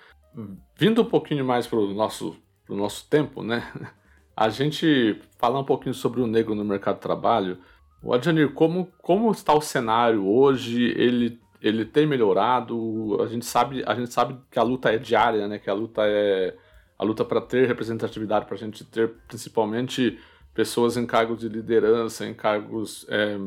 Vindo 0.78 1.02
um 1.02 1.06
pouquinho 1.06 1.46
mais 1.46 1.68
para 1.68 1.80
o 1.80 1.94
nosso, 1.94 2.36
nosso 2.68 3.08
tempo, 3.10 3.44
né? 3.44 3.72
A 4.36 4.50
gente 4.50 5.20
falar 5.40 5.60
um 5.60 5.66
pouquinho 5.66 5.96
sobre 5.96 6.22
o 6.22 6.28
negro 6.28 6.54
no 6.54 6.64
mercado 6.64 6.98
de 6.98 7.02
trabalho, 7.02 7.58
o 8.04 8.14
Adjanir, 8.14 8.54
como, 8.54 8.88
como 9.02 9.32
está 9.32 9.54
o 9.54 9.62
cenário 9.62 10.28
hoje? 10.28 10.84
Ele, 10.96 11.40
ele 11.62 11.86
tem 11.86 12.06
melhorado? 12.06 13.18
A 13.22 13.28
gente, 13.28 13.46
sabe, 13.46 13.84
a 13.86 13.96
gente 13.96 14.12
sabe 14.14 14.38
que 14.52 14.60
a 14.60 14.64
luta 14.64 14.92
é 14.92 14.98
diária, 14.98 15.48
né? 15.48 15.60
Que 15.60 15.70
a 15.70 15.74
luta 15.74 16.02
é 16.06 16.56
a 16.98 17.04
luta 17.04 17.24
para 17.24 17.40
ter 17.40 17.68
representatividade, 17.68 18.46
para 18.46 18.56
a 18.56 18.58
gente 18.58 18.84
ter 18.84 19.14
principalmente 19.28 20.20
pessoas 20.54 20.98
em 20.98 21.06
cargos 21.06 21.40
de 21.40 21.48
liderança, 21.48 22.26
em 22.26 22.34
cargos 22.34 23.06
é, 23.10 23.38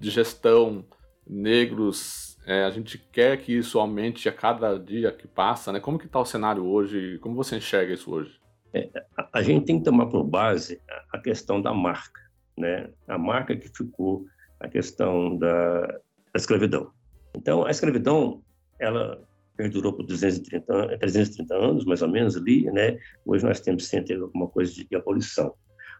de 0.00 0.10
gestão, 0.10 0.84
negros. 1.26 2.38
É, 2.46 2.64
a 2.64 2.70
gente 2.70 2.96
quer 2.96 3.36
que 3.38 3.52
isso 3.52 3.78
aumente 3.78 4.28
a 4.28 4.32
cada 4.32 4.78
dia 4.78 5.10
que 5.12 5.26
passa, 5.26 5.72
né? 5.72 5.80
Como 5.80 5.98
que 5.98 6.06
está 6.06 6.20
o 6.20 6.24
cenário 6.24 6.64
hoje? 6.64 7.18
Como 7.18 7.34
você 7.34 7.56
enxerga 7.56 7.92
isso 7.92 8.12
hoje? 8.12 8.40
É, 8.72 8.88
a 9.32 9.42
gente 9.42 9.66
tem 9.66 9.78
que 9.78 9.84
tomar 9.84 10.06
por 10.06 10.22
base 10.22 10.80
a 11.12 11.18
questão 11.18 11.60
da 11.60 11.74
marca 11.74 12.20
né, 12.60 12.90
a 13.08 13.18
marca 13.18 13.56
que 13.56 13.68
ficou 13.68 14.26
a 14.60 14.68
questão 14.68 15.36
da, 15.36 16.00
escravidão. 16.34 16.92
Então, 17.34 17.64
a 17.64 17.70
escravidão, 17.70 18.42
ela 18.78 19.22
perdurou 19.56 19.92
por 19.92 20.04
230, 20.04 20.98
330 20.98 21.54
anos, 21.54 21.84
mais 21.84 22.00
ou 22.02 22.08
menos, 22.08 22.36
ali, 22.36 22.64
né? 22.70 22.98
Hoje 23.26 23.44
nós 23.44 23.60
temos 23.60 23.86
sempre 23.86 24.14
alguma 24.14 24.48
coisa 24.48 24.72
de, 24.72 24.88
de 24.88 24.96
abolição. 24.96 25.54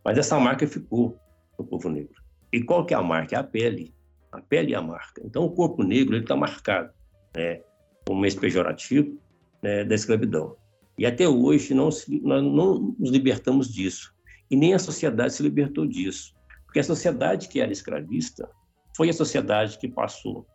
Mas 0.05 0.19
essa 0.19 0.39
marca 0.39 0.67
ficou 0.67 1.19
no 1.59 1.65
povo 1.65 1.91
negro. 1.91 2.15
E 2.53 2.63
qual 2.63 2.87
que 2.87 2.95
é 2.95 2.97
a 2.97 3.03
marca? 3.03 3.37
É 3.37 3.39
a 3.39 3.45
pele. 3.45 3.95
A 4.33 4.41
pele 4.41 4.73
é 4.73 4.77
a 4.77 4.83
marca. 4.83 5.21
Então, 5.25 5.45
o 5.45 5.51
corpo 5.51 5.83
negro 5.83 6.15
ele 6.15 6.25
está 6.25 6.35
marcado, 6.35 6.93
né? 7.37 7.61
Como 8.07 8.21
mês 8.21 8.35
pejorativo 8.35 9.21
né, 9.63 9.85
da 9.85 9.95
escravidão. 9.95 10.57
E 10.97 11.07
até 11.07 11.29
hoje 11.29 11.75
não 11.75 11.91
se, 11.91 12.21
nós 12.21 12.43
não 12.43 12.95
nos 12.99 13.11
libertamos 13.11 13.73
disso. 13.73 14.15
E 14.51 14.57
nem 14.57 14.75
a 14.75 14.79
sociedade 14.79 15.35
se 15.35 15.43
libertou 15.43 15.87
disso. 15.87 16.35
Porque 16.65 16.81
a 16.81 16.85
sociedade 16.85 17.49
que 17.49 17.61
era 17.61 17.73
escravista 17.73 18.49
foi 18.97 19.11
a 19.11 19.13
sociedade 19.13 19.79
que 19.79 19.89
passou 19.89 20.47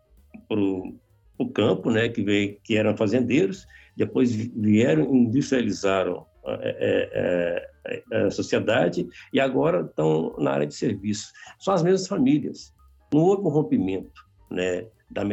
para 0.47 0.59
o 0.59 1.49
campo, 1.53 1.91
né, 1.91 2.09
que, 2.09 2.23
veio, 2.23 2.57
que 2.63 2.77
eram 2.77 2.95
fazendeiros, 2.95 3.67
depois 3.95 4.33
vieram, 4.33 5.13
industrializaram 5.15 6.25
a, 6.45 6.53
é, 6.61 7.69
é, 7.87 8.03
é, 8.11 8.25
a 8.25 8.31
sociedade 8.31 9.07
e 9.33 9.39
agora 9.39 9.81
estão 9.81 10.35
na 10.37 10.51
área 10.51 10.67
de 10.67 10.75
serviço. 10.75 11.31
São 11.59 11.73
as 11.73 11.83
mesmas 11.83 12.07
famílias. 12.07 12.73
Não 13.13 13.21
houve 13.21 13.43
um 13.43 13.49
rompimento 13.49 14.21
né, 14.51 14.85
da, 15.09 15.23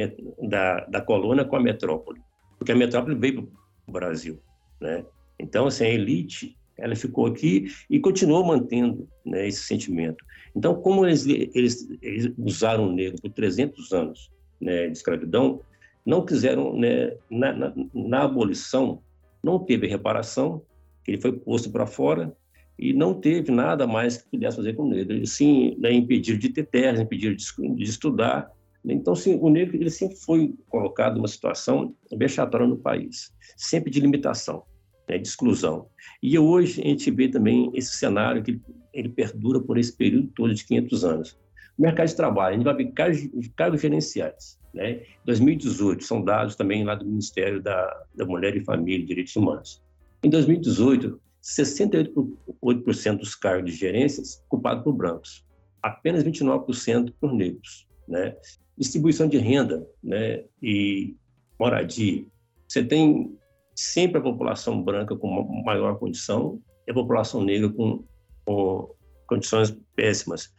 da, 0.48 0.80
da 0.86 1.00
colônia 1.00 1.44
com 1.44 1.56
a 1.56 1.60
metrópole, 1.60 2.20
porque 2.58 2.72
a 2.72 2.76
metrópole 2.76 3.16
veio 3.16 3.42
para 3.42 3.52
o 3.88 3.92
Brasil. 3.92 4.40
Né? 4.80 5.04
Então, 5.38 5.66
assim, 5.66 5.84
a 5.84 5.90
elite 5.90 6.56
ela 6.78 6.96
ficou 6.96 7.26
aqui 7.26 7.66
e 7.88 8.00
continuou 8.00 8.44
mantendo 8.44 9.08
né, 9.24 9.46
esse 9.46 9.62
sentimento. 9.62 10.24
Então, 10.54 10.74
como 10.74 11.06
eles, 11.06 11.26
eles, 11.26 11.88
eles, 12.00 12.32
usaram 12.38 12.88
o 12.88 12.92
negro 12.92 13.20
por 13.20 13.30
300 13.30 13.92
anos 13.92 14.30
né, 14.62 14.86
de 14.86 14.96
escravidão, 14.96 15.60
não 16.06 16.24
quiseram, 16.24 16.76
né, 16.76 17.16
na, 17.30 17.52
na, 17.52 17.74
na, 17.92 18.22
abolição, 18.22 19.02
não 19.42 19.58
teve 19.58 19.86
reparação, 19.86 20.62
ele 21.06 21.20
foi 21.20 21.32
posto 21.32 21.70
para 21.70 21.86
fora 21.86 22.34
e 22.78 22.92
não 22.92 23.14
teve 23.14 23.50
nada 23.50 23.86
mais 23.86 24.16
que 24.16 24.30
pudesse 24.30 24.56
fazer 24.56 24.74
com 24.74 24.84
o 24.84 24.88
negro. 24.88 25.26
Sim, 25.26 25.76
né, 25.78 25.90
de 26.00 26.48
ter 26.48 26.66
terra, 26.66 27.02
impediram 27.02 27.34
de, 27.34 27.44
de 27.74 27.84
estudar, 27.84 28.50
Então, 28.84 29.14
sim, 29.14 29.38
o 29.40 29.48
negro 29.48 29.76
ele 29.76 29.90
sempre 29.90 30.16
foi 30.16 30.54
colocado 30.68 31.16
numa 31.16 31.28
situação 31.28 31.94
vexatória 32.16 32.66
no 32.66 32.76
país, 32.76 33.32
sempre 33.56 33.90
de 33.90 34.00
limitação, 34.00 34.62
né, 35.08 35.18
de 35.18 35.26
exclusão. 35.26 35.86
E 36.22 36.38
hoje 36.38 36.80
a 36.80 36.84
gente 36.84 37.10
vê 37.10 37.28
também 37.28 37.70
esse 37.74 37.96
cenário 37.96 38.42
que 38.42 38.52
ele, 38.52 38.62
ele 38.92 39.08
perdura 39.08 39.60
por 39.60 39.78
esse 39.78 39.96
período 39.96 40.28
todo 40.34 40.54
de 40.54 40.64
500 40.64 41.04
anos. 41.04 41.42
Mercado 41.82 42.06
de 42.06 42.14
trabalho, 42.14 42.54
a 42.54 42.56
gente 42.56 42.64
vai 42.64 42.76
ver 42.76 42.92
cargos, 42.92 43.28
cargos 43.56 43.80
gerenciais. 43.80 44.56
Né? 44.72 45.02
2018, 45.24 46.04
são 46.04 46.22
dados 46.22 46.54
também 46.54 46.84
lá 46.84 46.94
do 46.94 47.04
Ministério 47.04 47.60
da, 47.60 48.04
da 48.14 48.24
Mulher 48.24 48.56
e 48.56 48.64
Família 48.64 49.02
e 49.02 49.06
Direitos 49.06 49.34
Humanos. 49.34 49.82
Em 50.22 50.30
2018, 50.30 51.20
68% 51.42 53.18
dos 53.18 53.34
cargos 53.34 53.68
de 53.68 53.76
gerências 53.76 54.40
ocupados 54.46 54.84
por 54.84 54.92
brancos, 54.92 55.44
apenas 55.82 56.22
29% 56.22 57.12
por 57.20 57.34
negros. 57.34 57.88
Né? 58.06 58.36
Distribuição 58.78 59.26
de 59.26 59.38
renda 59.38 59.84
né? 60.04 60.44
e 60.62 61.16
moradia. 61.58 62.24
Você 62.68 62.84
tem 62.84 63.36
sempre 63.74 64.18
a 64.18 64.22
população 64.22 64.80
branca 64.80 65.16
com 65.16 65.62
maior 65.64 65.98
condição 65.98 66.62
e 66.86 66.92
a 66.92 66.94
população 66.94 67.42
negra 67.42 67.68
com, 67.70 68.04
com 68.46 68.94
condições 69.26 69.76
péssimas. 69.96 70.54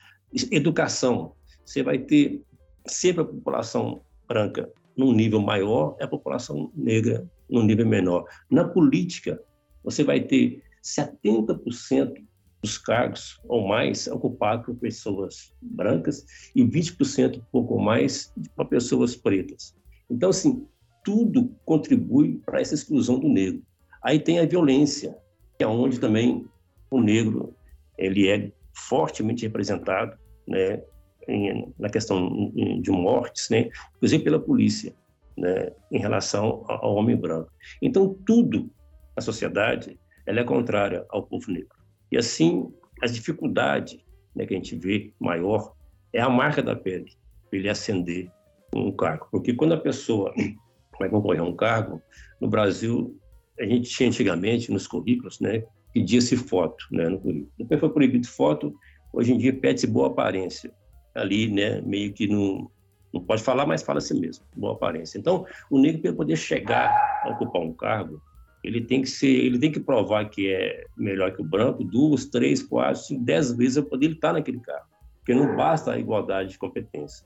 Educação. 0.51 1.33
Você 1.65 1.83
vai 1.83 1.97
ter 1.97 2.41
sempre 2.87 3.21
a 3.21 3.25
população 3.25 4.01
branca 4.27 4.71
num 4.95 5.13
nível 5.13 5.41
maior 5.41 5.95
e 5.99 6.03
a 6.03 6.07
população 6.07 6.71
negra 6.75 7.29
num 7.49 7.63
nível 7.63 7.87
menor. 7.87 8.25
Na 8.49 8.63
política, 8.63 9.41
você 9.83 10.03
vai 10.03 10.21
ter 10.21 10.63
70% 10.83 12.23
dos 12.61 12.77
cargos 12.77 13.39
ou 13.47 13.67
mais 13.67 14.07
ocupados 14.07 14.65
por 14.65 14.75
pessoas 14.75 15.53
brancas 15.61 16.25
e 16.55 16.63
20% 16.63 17.41
pouco 17.51 17.77
mais 17.79 18.33
para 18.55 18.65
pessoas 18.65 19.15
pretas. 19.15 19.75
Então, 20.09 20.29
assim, 20.29 20.65
tudo 21.03 21.53
contribui 21.65 22.41
para 22.45 22.61
essa 22.61 22.73
exclusão 22.73 23.19
do 23.19 23.27
negro. 23.27 23.61
Aí 24.01 24.19
tem 24.19 24.39
a 24.39 24.45
violência, 24.45 25.17
que 25.57 25.63
é 25.63 25.67
onde 25.67 25.99
também 25.99 26.45
o 26.89 27.01
negro 27.01 27.53
ele 27.97 28.29
é 28.29 28.51
fortemente 28.73 29.43
representado, 29.43 30.17
né, 30.47 30.81
em, 31.27 31.73
na 31.79 31.89
questão 31.89 32.51
de 32.53 32.91
mortes, 32.91 33.49
né, 33.49 33.69
inclusive 33.95 34.23
pela 34.23 34.39
polícia, 34.39 34.93
né, 35.37 35.71
em 35.91 35.99
relação 35.99 36.63
ao 36.67 36.95
homem 36.95 37.15
branco. 37.15 37.51
Então, 37.81 38.15
tudo 38.25 38.69
na 39.15 39.21
sociedade 39.21 39.99
ela 40.25 40.39
é 40.39 40.43
contrária 40.43 41.05
ao 41.09 41.23
povo 41.23 41.51
negro. 41.51 41.75
E 42.11 42.17
assim, 42.17 42.71
a 43.01 43.07
dificuldade 43.07 44.03
né, 44.35 44.45
que 44.45 44.53
a 44.53 44.57
gente 44.57 44.75
vê 44.75 45.13
maior 45.19 45.73
é 46.13 46.21
a 46.21 46.29
marca 46.29 46.61
da 46.61 46.75
pele, 46.75 47.11
ele 47.51 47.69
ascender 47.69 48.31
um 48.75 48.91
cargo. 48.91 49.27
Porque 49.31 49.53
quando 49.53 49.73
a 49.73 49.79
pessoa 49.79 50.33
vai 50.99 51.09
concorrer 51.09 51.41
a 51.41 51.45
um 51.45 51.55
cargo, 51.55 52.01
no 52.39 52.47
Brasil, 52.47 53.19
a 53.59 53.65
gente 53.65 53.89
tinha 53.89 54.09
antigamente 54.09 54.71
nos 54.71 54.87
currículos, 54.87 55.39
né, 55.39 55.63
pedia-se 55.93 56.35
foto 56.35 56.85
né, 56.91 57.07
no 57.07 57.19
currículo. 57.19 57.51
Depois 57.57 57.79
foi 57.79 57.89
proibido 57.89 58.27
foto, 58.27 58.73
hoje 59.13 59.31
em 59.31 59.37
dia 59.37 59.53
pede-se 59.53 59.87
boa 59.87 60.07
aparência. 60.07 60.73
Ali, 61.15 61.47
né, 61.47 61.79
meio 61.81 62.11
que 62.11 62.27
não, 62.27 62.69
não 63.13 63.21
pode 63.21 63.43
falar, 63.43 63.67
mas 63.67 63.83
fala 63.83 63.99
assim 63.99 64.19
mesmo, 64.19 64.43
boa 64.55 64.73
aparência. 64.73 65.19
Então, 65.19 65.45
o 65.69 65.79
negro, 65.79 66.01
para 66.01 66.13
poder 66.13 66.35
chegar 66.35 66.89
a 67.23 67.29
ocupar 67.29 67.61
um 67.61 67.71
cargo, 67.71 68.19
ele 68.63 68.81
tem 68.81 69.01
que 69.01 69.09
ser, 69.09 69.27
ele 69.27 69.59
tem 69.59 69.71
que 69.71 69.79
provar 69.79 70.29
que 70.29 70.51
é 70.51 70.85
melhor 70.97 71.31
que 71.35 71.41
o 71.41 71.45
branco 71.45 71.83
duas, 71.83 72.25
três, 72.25 72.63
quatro, 72.63 73.01
cinco, 73.01 73.23
dez 73.23 73.51
vezes 73.51 73.79
para 73.79 73.89
poder 73.91 74.11
estar 74.11 74.33
naquele 74.33 74.59
cargo. 74.59 74.87
Porque 75.17 75.35
não 75.35 75.55
basta 75.55 75.91
a 75.91 75.99
igualdade 75.99 76.49
de 76.49 76.57
competência. 76.57 77.25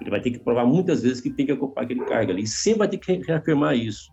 Ele 0.00 0.10
vai 0.10 0.20
ter 0.20 0.30
que 0.30 0.38
provar 0.38 0.64
muitas 0.64 1.02
vezes 1.02 1.20
que 1.20 1.30
tem 1.30 1.44
que 1.44 1.52
ocupar 1.52 1.84
aquele 1.84 2.04
cargo 2.04 2.30
ali. 2.30 2.42
E 2.42 2.46
sempre 2.46 2.78
vai 2.78 2.88
ter 2.88 2.98
que 2.98 3.12
reafirmar 3.26 3.76
isso. 3.76 4.10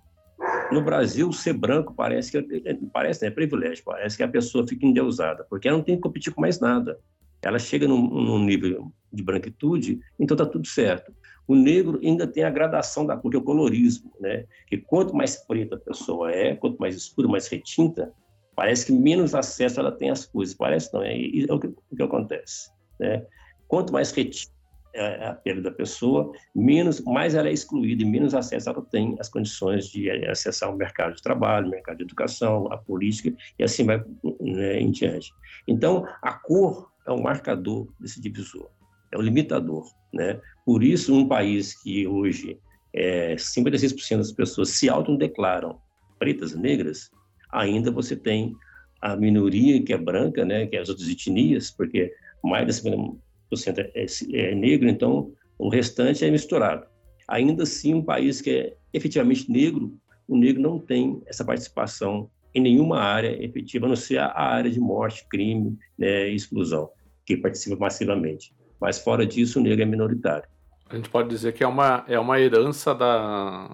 No 0.72 0.82
Brasil, 0.82 1.32
ser 1.32 1.54
branco 1.54 1.94
parece 1.94 2.32
que 2.32 2.38
é, 2.68 2.78
parece 2.92 3.22
né, 3.22 3.28
é 3.28 3.32
privilégio, 3.32 3.84
parece 3.84 4.18
que 4.18 4.24
a 4.24 4.28
pessoa 4.28 4.68
fica 4.68 4.86
endeusada, 4.86 5.46
porque 5.50 5.68
ela 5.68 5.78
não 5.78 5.84
tem 5.84 5.96
que 5.96 6.02
competir 6.02 6.34
com 6.34 6.42
mais 6.42 6.60
nada. 6.60 7.00
Ela 7.42 7.60
chega 7.60 7.88
num, 7.88 8.02
num 8.02 8.40
nível 8.40 8.92
de 9.14 9.24
branquitude, 9.24 10.00
então 10.20 10.36
está 10.36 10.46
tudo 10.46 10.68
certo. 10.68 11.14
O 11.48 11.56
negro 11.56 12.00
ainda 12.04 12.26
tem 12.26 12.44
a 12.44 12.50
gradação 12.50 13.06
da 13.06 13.16
cor, 13.16 13.30
que 13.30 13.38
é 13.38 13.40
o 13.40 13.44
colorismo, 13.44 14.12
né? 14.20 14.46
Que 14.68 14.78
quanto 14.78 15.16
mais 15.16 15.36
preta 15.36 15.76
a 15.76 15.80
pessoa 15.80 16.32
é, 16.32 16.56
quanto 16.56 16.80
mais 16.80 16.96
escura, 16.96 17.28
mais 17.28 17.48
retinta, 17.48 18.12
parece 18.56 18.88
que 18.88 18.92
menos 18.92 19.36
acesso 19.36 19.80
ela 19.80 19.92
tem 19.92 20.10
às 20.10 20.26
coisas. 20.26 20.56
Parece 20.56 20.92
não, 20.92 21.04
é, 21.04 21.16
é 21.16 21.54
o, 21.54 21.60
que, 21.60 21.68
o 21.68 21.96
que 21.96 22.02
acontece, 22.02 22.72
né? 23.00 23.24
Quanto 23.68 23.94
mais 23.94 24.12
retinta 24.12 24.56
é 24.96 25.28
a 25.28 25.34
pele 25.34 25.62
da 25.62 25.72
pessoa, 25.72 26.32
menos, 26.56 27.02
mais 27.02 27.36
ela 27.36 27.50
é 27.50 27.54
excluída 27.54 28.04
e 28.04 28.06
menos 28.06 28.34
acesso 28.34 28.70
ela 28.70 28.82
tem 28.82 29.16
às 29.20 29.30
condições 29.30 29.88
de 29.88 30.10
acessar 30.28 30.74
o 30.74 30.78
mercado 30.78 31.16
de 31.16 31.22
trabalho, 31.22 31.70
mercado 31.70 31.98
de 31.98 32.04
educação, 32.04 32.72
a 32.72 32.78
política 32.78 33.36
e 33.60 33.64
assim 33.64 33.84
vai 33.86 34.04
né, 34.40 34.80
em 34.80 34.92
diante. 34.92 35.32
Então, 35.68 36.06
a 36.22 36.34
cor 36.34 36.90
é 37.08 37.12
o 37.12 37.22
marcador 37.22 37.88
desse 38.00 38.22
divisor 38.22 38.70
é 39.16 39.18
o 39.18 39.22
limitador. 39.22 39.90
Né? 40.14 40.40
Por 40.66 40.84
isso, 40.84 41.14
um 41.14 41.28
país 41.28 41.82
que 41.82 42.08
hoje 42.08 42.60
é, 42.94 43.36
56% 43.36 44.18
das 44.18 44.32
pessoas 44.32 44.70
se 44.70 44.90
autodeclaram 44.90 45.80
pretas, 46.20 46.56
negras, 46.56 47.10
ainda 47.52 47.92
você 47.92 48.16
tem 48.16 48.54
a 49.02 49.16
minoria 49.16 49.82
que 49.84 49.94
é 49.94 49.98
branca, 49.98 50.46
né, 50.46 50.66
que 50.66 50.76
é 50.76 50.80
as 50.80 50.90
outras 50.90 51.08
etnias, 51.10 51.70
porque 51.70 52.12
mais 52.44 52.82
50% 52.82 53.18
é, 53.52 53.92
é, 54.04 54.06
é 54.34 54.56
negro, 54.56 54.90
então 54.90 55.32
o 55.58 55.70
restante 55.70 56.26
é 56.26 56.32
misturado. 56.32 56.86
Ainda 57.28 57.64
assim, 57.64 57.94
um 57.94 58.04
país 58.04 58.42
que 58.42 58.50
é 58.50 58.78
efetivamente 58.94 59.52
negro, 59.52 59.94
o 60.28 60.38
negro 60.38 60.62
não 60.62 60.80
tem 60.80 61.22
essa 61.26 61.44
participação 61.44 62.30
em 62.54 62.62
nenhuma 62.62 63.00
área 63.00 63.44
efetiva, 63.44 63.86
a 63.86 63.90
não 63.90 63.96
ser 63.96 64.20
a 64.20 64.32
área 64.34 64.72
de 64.72 64.80
morte, 64.80 65.28
crime 65.30 65.78
né, 65.98 66.30
exclusão, 66.30 66.90
que 67.26 67.36
participa 67.36 67.76
massivamente 67.76 68.54
mas 68.80 69.00
fora 69.00 69.26
disso 69.26 69.60
o 69.60 69.64
negro 69.64 69.82
é 69.82 69.86
minoritário. 69.86 70.48
A 70.90 70.96
gente 70.96 71.10
pode 71.10 71.30
dizer 71.30 71.54
que 71.54 71.64
é 71.64 71.68
uma, 71.68 72.06
é 72.08 72.20
uma 72.20 72.40
herança 72.40 72.94
da 72.94 73.70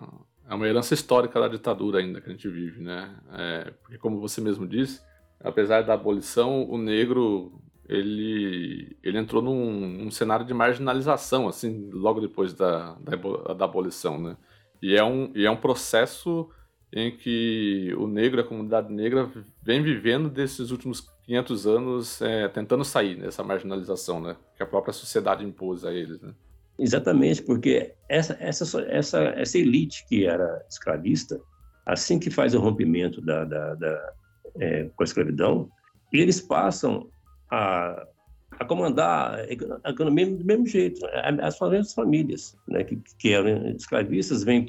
é 0.48 0.54
uma 0.54 0.68
herança 0.68 0.94
histórica 0.94 1.40
da 1.40 1.48
ditadura 1.48 2.00
ainda 2.00 2.20
que 2.20 2.28
a 2.28 2.32
gente 2.32 2.48
vive, 2.50 2.82
né? 2.82 3.14
É, 3.34 3.74
porque 3.82 3.98
como 3.98 4.20
você 4.20 4.42
mesmo 4.42 4.68
disse, 4.68 5.02
apesar 5.40 5.82
da 5.82 5.94
abolição, 5.94 6.70
o 6.70 6.78
negro 6.78 7.62
ele, 7.92 8.98
ele 9.04 9.18
entrou 9.18 9.42
num, 9.42 9.88
num 9.88 10.12
cenário 10.12 10.46
de 10.46 10.54
marginalização, 10.54 11.48
assim, 11.48 11.90
logo 11.92 12.22
depois 12.22 12.54
da, 12.54 12.94
da, 12.96 13.54
da 13.54 13.66
abolição, 13.66 14.18
né? 14.18 14.38
E 14.82 14.96
é, 14.96 15.04
um, 15.04 15.32
e 15.36 15.46
é 15.46 15.52
um 15.52 15.58
processo 15.58 16.50
em 16.94 17.16
que 17.16 17.94
o 17.98 18.08
negro, 18.08 18.40
a 18.40 18.44
comunidade 18.44 18.92
negra, 18.92 19.30
vem 19.62 19.84
vivendo 19.84 20.30
desses 20.30 20.72
últimos 20.72 21.02
500 21.26 21.68
anos 21.68 22.22
é, 22.22 22.48
tentando 22.48 22.84
sair 22.84 23.20
dessa 23.20 23.44
marginalização, 23.44 24.22
né? 24.22 24.38
Que 24.56 24.64
a 24.64 24.66
própria 24.66 24.94
sociedade 24.94 25.44
impôs 25.44 25.84
a 25.84 25.94
eles, 25.94 26.22
né? 26.22 26.34
Exatamente, 26.80 27.44
porque 27.44 27.94
essa, 28.10 28.38
essa, 28.40 28.82
essa, 28.84 29.20
essa 29.36 29.58
elite 29.58 30.06
que 30.08 30.26
era 30.26 30.66
escravista, 30.70 31.40
assim 31.86 32.18
que 32.18 32.32
faz 32.32 32.56
o 32.56 32.60
rompimento 32.60 33.22
da, 33.22 33.44
da, 33.44 33.76
da 33.76 34.14
é, 34.60 34.86
com 34.96 35.04
a 35.04 35.06
escravidão, 35.06 35.70
eles 36.12 36.42
passam 36.42 37.10
a, 37.52 38.08
a 38.52 38.66
comandar 38.66 39.40
a 39.84 39.90
economia 39.90 40.26
do 40.26 40.46
mesmo 40.46 40.66
jeito. 40.66 41.06
As 41.42 41.60
mesmas 41.60 41.94
famílias 41.94 42.58
né, 42.68 42.84
que, 42.84 43.00
que 43.20 43.34
eram 43.34 43.70
escravistas 43.72 44.44
vêm 44.44 44.66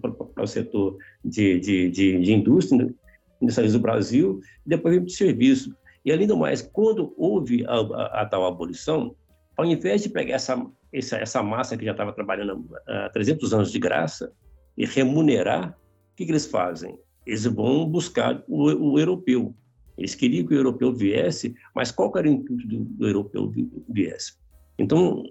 para 0.00 0.42
o 0.42 0.46
setor 0.46 0.96
de, 1.24 1.60
de, 1.60 1.90
de, 1.90 2.20
de 2.20 2.32
indústria, 2.32 2.92
industrializa 3.40 3.78
do 3.78 3.82
Brasil, 3.82 4.40
e 4.64 4.68
depois 4.68 4.94
vem 4.94 5.02
para 5.02 5.10
o 5.10 5.12
serviço. 5.12 5.74
E, 6.04 6.12
além 6.12 6.26
do 6.26 6.36
mais, 6.36 6.62
quando 6.62 7.14
houve 7.16 7.64
a, 7.66 7.74
a, 7.74 8.22
a 8.22 8.26
tal 8.26 8.46
abolição, 8.46 9.14
ao 9.56 9.64
invés 9.64 10.02
de 10.02 10.08
pegar 10.08 10.34
essa, 10.34 10.64
essa, 10.92 11.16
essa 11.16 11.42
massa 11.42 11.76
que 11.76 11.84
já 11.84 11.92
estava 11.92 12.12
trabalhando 12.12 12.68
há 12.86 13.08
300 13.10 13.54
anos 13.54 13.72
de 13.72 13.78
graça 13.78 14.32
e 14.76 14.84
remunerar, 14.84 15.70
o 15.70 16.16
que, 16.16 16.24
que 16.24 16.30
eles 16.30 16.46
fazem? 16.46 16.98
Eles 17.26 17.44
vão 17.44 17.88
buscar 17.88 18.42
o, 18.46 18.92
o, 18.92 18.98
europeu. 18.98 19.54
Eles 19.96 20.14
queriam 20.14 20.46
que 20.46 20.54
o 20.54 20.58
europeu 20.58 20.92
viesse, 20.92 21.54
mas 21.74 21.90
qual 21.90 22.12
era 22.16 22.28
o 22.28 22.30
intuito 22.30 22.66
do, 22.66 22.84
do 22.84 23.06
europeu 23.06 23.52
viesse? 23.88 24.34
Então, 24.78 25.24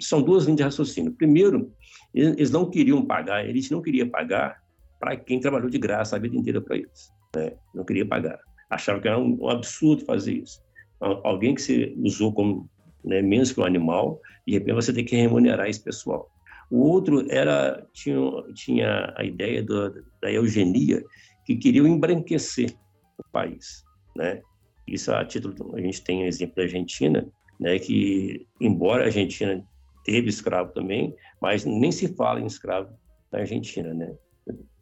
são 0.00 0.22
duas 0.22 0.44
linhas 0.44 0.56
de 0.56 0.62
raciocínio. 0.62 1.12
Primeiro, 1.12 1.72
eles 2.14 2.50
não 2.50 2.68
queriam 2.68 3.04
pagar, 3.04 3.46
eles 3.46 3.70
não 3.70 3.82
queriam 3.82 4.08
pagar 4.08 4.60
para 4.98 5.16
quem 5.16 5.38
trabalhou 5.38 5.68
de 5.70 5.78
graça 5.78 6.16
a 6.16 6.18
vida 6.18 6.36
inteira 6.36 6.60
para 6.60 6.76
eles. 6.76 7.12
Né? 7.36 7.52
Não 7.74 7.84
queria 7.84 8.06
pagar 8.06 8.40
acharam 8.70 9.00
que 9.00 9.08
era 9.08 9.18
um, 9.18 9.48
absurdo 9.48 10.04
fazer 10.04 10.34
isso. 10.34 10.60
Alguém 11.00 11.54
que 11.54 11.62
se 11.62 11.94
usou 11.98 12.32
como 12.32 12.68
né, 13.04 13.22
menos 13.22 13.52
que 13.52 13.60
um 13.60 13.64
animal, 13.64 14.20
de 14.46 14.54
repente 14.54 14.74
você 14.74 14.92
tem 14.92 15.04
que 15.04 15.16
remunerar 15.16 15.68
esse 15.68 15.82
pessoal. 15.82 16.28
O 16.70 16.80
outro 16.80 17.26
era 17.30 17.86
tinha, 17.92 18.20
tinha 18.54 19.14
a 19.16 19.24
ideia 19.24 19.62
do, 19.62 20.04
da 20.20 20.30
eugenia, 20.30 21.02
que 21.46 21.56
queriam 21.56 21.86
embranquecer 21.86 22.70
o 23.16 23.30
país, 23.32 23.82
né? 24.18 24.42
Isso 24.86 25.12
a 25.12 25.24
título 25.24 25.76
a 25.76 25.80
gente 25.80 26.02
tem 26.02 26.24
o 26.24 26.26
exemplo 26.26 26.56
da 26.56 26.62
Argentina, 26.62 27.26
né? 27.58 27.78
Que 27.78 28.46
embora 28.60 29.04
a 29.04 29.06
Argentina 29.06 29.64
teve 30.04 30.28
escravo 30.28 30.72
também, 30.72 31.14
mas 31.40 31.64
nem 31.64 31.92
se 31.92 32.08
fala 32.14 32.40
em 32.40 32.46
escravo 32.46 32.90
na 33.32 33.40
Argentina, 33.40 33.94
né? 33.94 34.14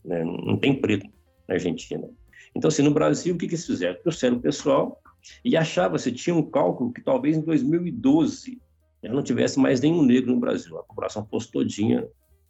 né? 0.05 0.25
Não 0.25 0.57
tem 0.57 0.81
preto 0.81 1.07
na 1.49 1.55
Argentina. 1.55 2.09
Então, 2.55 2.69
assim, 2.69 2.83
no 2.83 2.93
Brasil, 2.93 3.35
o 3.35 3.39
que, 3.39 3.47
que 3.47 3.55
eles 3.55 3.67
fizeram? 3.67 4.01
Trouxeram 4.01 4.37
o 4.37 4.41
pessoal 4.41 5.01
e 5.45 5.57
achava-se, 5.57 6.13
tinha 6.13 6.35
um 6.35 6.49
cálculo 6.49 6.93
que 6.93 7.03
talvez 7.03 7.37
em 7.37 7.43
2012 7.43 8.61
não 9.03 9.23
tivesse 9.23 9.59
mais 9.59 9.81
nenhum 9.81 10.03
negro 10.03 10.33
no 10.33 10.41
Brasil, 10.41 10.77
a 10.79 10.83
população 10.83 11.27
fosse 11.27 11.51
todinha 11.51 12.07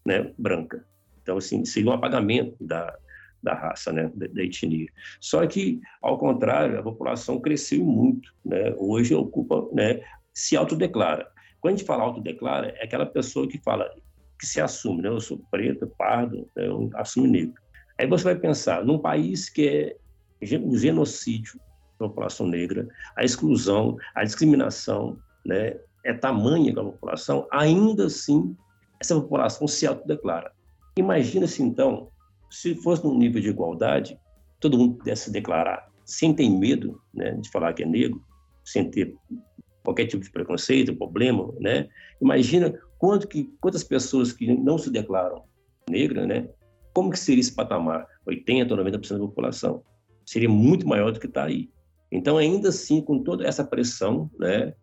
né, 0.07 0.33
branca. 0.39 0.87
Então, 1.23 1.39
assim, 1.39 1.65
seria 1.65 1.91
um 1.91 1.95
apagamento 1.95 2.57
da, 2.61 2.97
da 3.43 3.55
raça, 3.55 3.93
né, 3.93 4.11
da, 4.15 4.27
da, 4.27 4.43
etnia. 4.43 4.89
Só 5.21 5.47
que, 5.47 5.81
ao 6.03 6.19
contrário, 6.19 6.79
a 6.79 6.83
população 6.83 7.41
cresceu 7.41 7.85
muito, 7.85 8.35
né? 8.45 8.75
Hoje 8.77 9.15
ocupa, 9.15 9.67
né, 9.73 10.03
se 10.35 10.57
autodeclara. 10.57 11.29
Quando 11.61 11.75
a 11.75 11.77
gente 11.77 11.87
fala 11.87 12.03
autodeclara, 12.03 12.75
é 12.77 12.85
aquela 12.85 13.07
pessoa 13.07 13.49
que 13.49 13.59
fala, 13.59 13.89
que 14.39 14.47
se 14.47 14.61
assume, 14.61 15.03
né? 15.03 15.09
Eu 15.09 15.21
sou 15.21 15.41
preto, 15.51 15.87
pardo, 15.99 16.49
né, 16.57 16.67
eu 16.67 16.91
assumo 16.95 17.27
negro. 17.27 17.55
Aí 17.99 18.07
você 18.07 18.25
vai 18.25 18.37
pensar, 18.37 18.85
num 18.85 18.99
país 18.99 19.49
que 19.49 19.97
é 20.43 20.59
um 20.59 20.77
genocídio 20.77 21.59
da 21.99 22.09
população 22.09 22.47
negra, 22.47 22.87
a 23.17 23.25
exclusão, 23.25 23.97
a 24.15 24.23
discriminação, 24.23 25.19
né, 25.45 25.79
é 26.05 26.13
tamanha 26.13 26.75
com 26.75 26.81
a 26.81 26.85
população, 26.85 27.49
ainda 27.51 28.07
assim 28.07 28.57
essa 29.01 29.15
população 29.15 29.67
se 29.67 29.87
autodeclara. 29.87 30.53
Imagina-se 30.99 31.63
então, 31.63 32.11
se 32.51 32.75
fosse 32.77 33.05
num 33.05 33.17
nível 33.17 33.41
de 33.41 33.49
igualdade, 33.49 34.19
todo 34.61 34.79
mundo 34.79 34.99
pudesse 34.99 35.25
se 35.25 35.33
declarar 35.33 35.87
sem 36.07 36.33
ter 36.33 36.49
medo 36.49 37.01
né, 37.13 37.33
de 37.33 37.51
falar 37.51 37.75
que 37.75 37.83
é 37.83 37.87
negro, 37.87 38.23
sem 38.65 38.89
ter 38.89 39.13
qualquer 39.83 40.07
tipo 40.07 40.23
de 40.23 40.31
preconceito, 40.31 40.97
problema, 40.97 41.53
né? 41.61 41.89
Imagina 42.21 42.73
quanto 42.99 43.29
que, 43.29 43.53
quantas 43.61 43.85
pessoas 43.85 44.33
que 44.33 44.47
não 44.47 44.79
se 44.79 44.91
declaram 44.91 45.45
negra, 45.91 46.27
né? 46.27 46.49
Como 46.95 47.11
que 47.11 47.19
seria 47.19 47.41
esse 47.41 47.55
patamar? 47.55 48.07
80 48.25 48.75
ou 48.75 48.85
90% 48.85 49.13
da 49.13 49.19
população. 49.19 49.83
Seria 50.25 50.49
muito 50.49 50.87
maior 50.89 51.13
do 51.13 51.21
que 51.21 51.27
está 51.27 51.45
aí. 51.45 51.71
Então, 52.11 52.39
ainda 52.39 52.71
assim, 52.71 53.01
com 53.01 53.23
toda 53.23 53.47
essa 53.47 53.65
pressão, 53.65 54.31
né, 54.39 54.75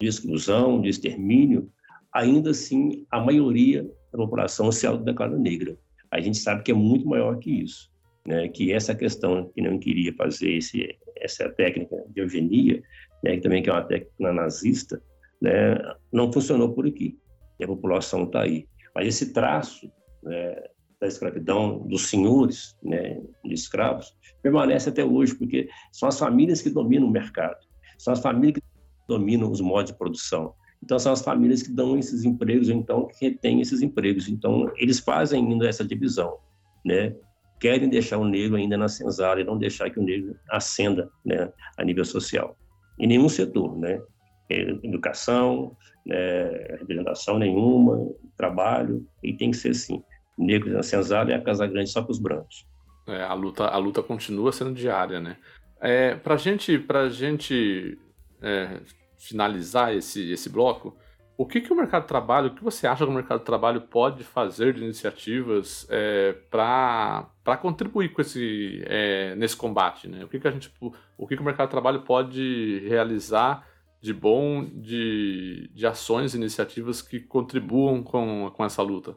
de 0.00 0.06
exclusão, 0.06 0.80
de 0.80 0.88
extermínio, 0.88 1.70
ainda 2.12 2.50
assim, 2.50 3.06
a 3.10 3.20
maioria 3.20 3.82
da 4.12 4.18
população 4.18 4.70
se 4.70 4.86
autodeclara 4.86 5.36
negra. 5.36 5.76
A 6.10 6.20
gente 6.20 6.38
sabe 6.38 6.62
que 6.62 6.70
é 6.70 6.74
muito 6.74 7.06
maior 7.06 7.38
que 7.38 7.50
isso. 7.50 7.90
Né, 8.26 8.46
que 8.48 8.72
essa 8.72 8.94
questão 8.94 9.50
que 9.54 9.62
não 9.62 9.78
queria 9.78 10.12
fazer 10.14 10.50
esse, 10.52 10.98
essa 11.16 11.48
técnica 11.48 11.96
de 12.10 12.20
eugenia, 12.20 12.82
né, 13.24 13.36
que 13.36 13.40
também 13.40 13.62
que 13.62 13.70
é 13.70 13.72
uma 13.72 13.84
técnica 13.84 14.32
nazista, 14.34 15.02
né, 15.40 15.78
não 16.12 16.30
funcionou 16.30 16.74
por 16.74 16.86
aqui. 16.86 17.18
E 17.58 17.64
a 17.64 17.66
população 17.66 18.24
está 18.24 18.42
aí. 18.42 18.66
Mas 18.94 19.06
esse 19.06 19.32
traço 19.32 19.90
né, 20.22 20.62
da 21.00 21.06
escravidão 21.06 21.78
dos 21.86 22.08
senhores 22.08 22.76
né, 22.82 23.20
de 23.44 23.54
escravos 23.54 24.14
permanece 24.42 24.88
até 24.88 25.04
hoje, 25.04 25.34
porque 25.34 25.68
são 25.92 26.08
as 26.08 26.18
famílias 26.18 26.60
que 26.60 26.70
dominam 26.70 27.06
o 27.06 27.10
mercado, 27.10 27.58
são 27.96 28.12
as 28.12 28.20
famílias 28.20 28.56
que 28.56 29.06
dominam 29.08 29.50
os 29.50 29.60
modos 29.60 29.92
de 29.92 29.98
produção. 29.98 30.54
Então, 30.82 30.98
são 30.98 31.12
as 31.12 31.22
famílias 31.22 31.62
que 31.62 31.70
dão 31.70 31.98
esses 31.98 32.24
empregos, 32.24 32.68
ou 32.68 32.74
então 32.74 33.06
que 33.08 33.26
retêm 33.26 33.60
esses 33.60 33.82
empregos. 33.82 34.28
Então, 34.28 34.70
eles 34.76 34.98
fazem 34.98 35.44
ainda 35.44 35.68
essa 35.68 35.84
divisão, 35.84 36.38
né? 36.84 37.14
Querem 37.60 37.88
deixar 37.88 38.18
o 38.18 38.24
negro 38.24 38.56
ainda 38.56 38.76
na 38.76 38.88
senzala 38.88 39.40
e 39.40 39.44
não 39.44 39.58
deixar 39.58 39.90
que 39.90 39.98
o 39.98 40.02
negro 40.02 40.36
ascenda 40.50 41.10
né, 41.24 41.52
a 41.76 41.84
nível 41.84 42.04
social. 42.04 42.56
Em 42.98 43.08
nenhum 43.08 43.28
setor, 43.28 43.76
né? 43.76 44.00
Educação, 44.48 45.76
né, 46.06 46.76
representação 46.78 47.38
nenhuma, 47.38 48.08
trabalho, 48.36 49.06
e 49.22 49.34
tem 49.34 49.50
que 49.50 49.56
ser 49.56 49.70
assim. 49.70 50.02
Negros 50.38 50.72
na 50.72 50.82
senzala 50.82 51.30
e 51.30 51.34
a 51.34 51.42
Casa 51.42 51.66
Grande 51.66 51.90
só 51.90 52.00
para 52.00 52.12
os 52.12 52.18
brancos. 52.18 52.64
É, 53.08 53.22
a, 53.22 53.34
luta, 53.34 53.64
a 53.64 53.76
luta 53.76 54.02
continua 54.02 54.52
sendo 54.52 54.72
diária, 54.72 55.20
né? 55.20 55.36
É, 55.80 56.14
para 56.14 56.36
gente, 56.36 56.84
a 56.88 57.08
gente 57.08 57.98
é, 58.42 58.80
finalizar 59.18 59.94
esse, 59.94 60.30
esse 60.32 60.48
bloco, 60.48 60.96
o 61.38 61.46
que, 61.46 61.60
que 61.60 61.72
o 61.72 61.76
mercado 61.76 62.02
de 62.02 62.08
trabalho, 62.08 62.48
o 62.48 62.54
que 62.54 62.64
você 62.64 62.84
acha 62.84 63.04
que 63.04 63.10
o 63.10 63.14
mercado 63.14 63.38
de 63.38 63.44
trabalho 63.44 63.82
pode 63.82 64.24
fazer 64.24 64.74
de 64.74 64.82
iniciativas 64.82 65.86
é, 65.88 66.32
para 66.50 67.56
contribuir 67.62 68.12
com 68.12 68.20
esse, 68.20 68.82
é, 68.86 69.36
nesse 69.36 69.56
combate? 69.56 70.08
Né? 70.08 70.24
O, 70.24 70.28
que, 70.28 70.40
que, 70.40 70.48
a 70.48 70.50
gente, 70.50 70.68
o 70.80 71.26
que, 71.28 71.36
que 71.36 71.42
o 71.42 71.44
mercado 71.44 71.68
de 71.68 71.70
trabalho 71.70 72.02
pode 72.02 72.84
realizar 72.88 73.64
de 74.00 74.12
bom 74.12 74.64
de, 74.64 75.70
de 75.72 75.86
ações, 75.86 76.34
iniciativas 76.34 77.00
que 77.00 77.20
contribuam 77.20 78.02
com, 78.02 78.50
com 78.52 78.64
essa 78.64 78.82
luta? 78.82 79.14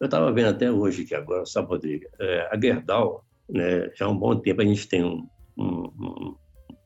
Eu 0.00 0.06
estava 0.06 0.32
vendo 0.32 0.48
até 0.48 0.72
hoje 0.72 1.04
que 1.04 1.14
agora, 1.14 1.44
sabe, 1.44 1.68
Rodrigo, 1.68 2.06
é, 2.18 2.48
a 2.50 2.58
Gerdau, 2.58 3.26
né, 3.46 3.90
já 3.94 4.06
há 4.06 4.08
um 4.08 4.16
bom 4.16 4.34
tempo 4.36 4.62
a 4.62 4.64
gente 4.64 4.88
tem 4.88 5.04
um, 5.04 5.28
um, 5.58 6.34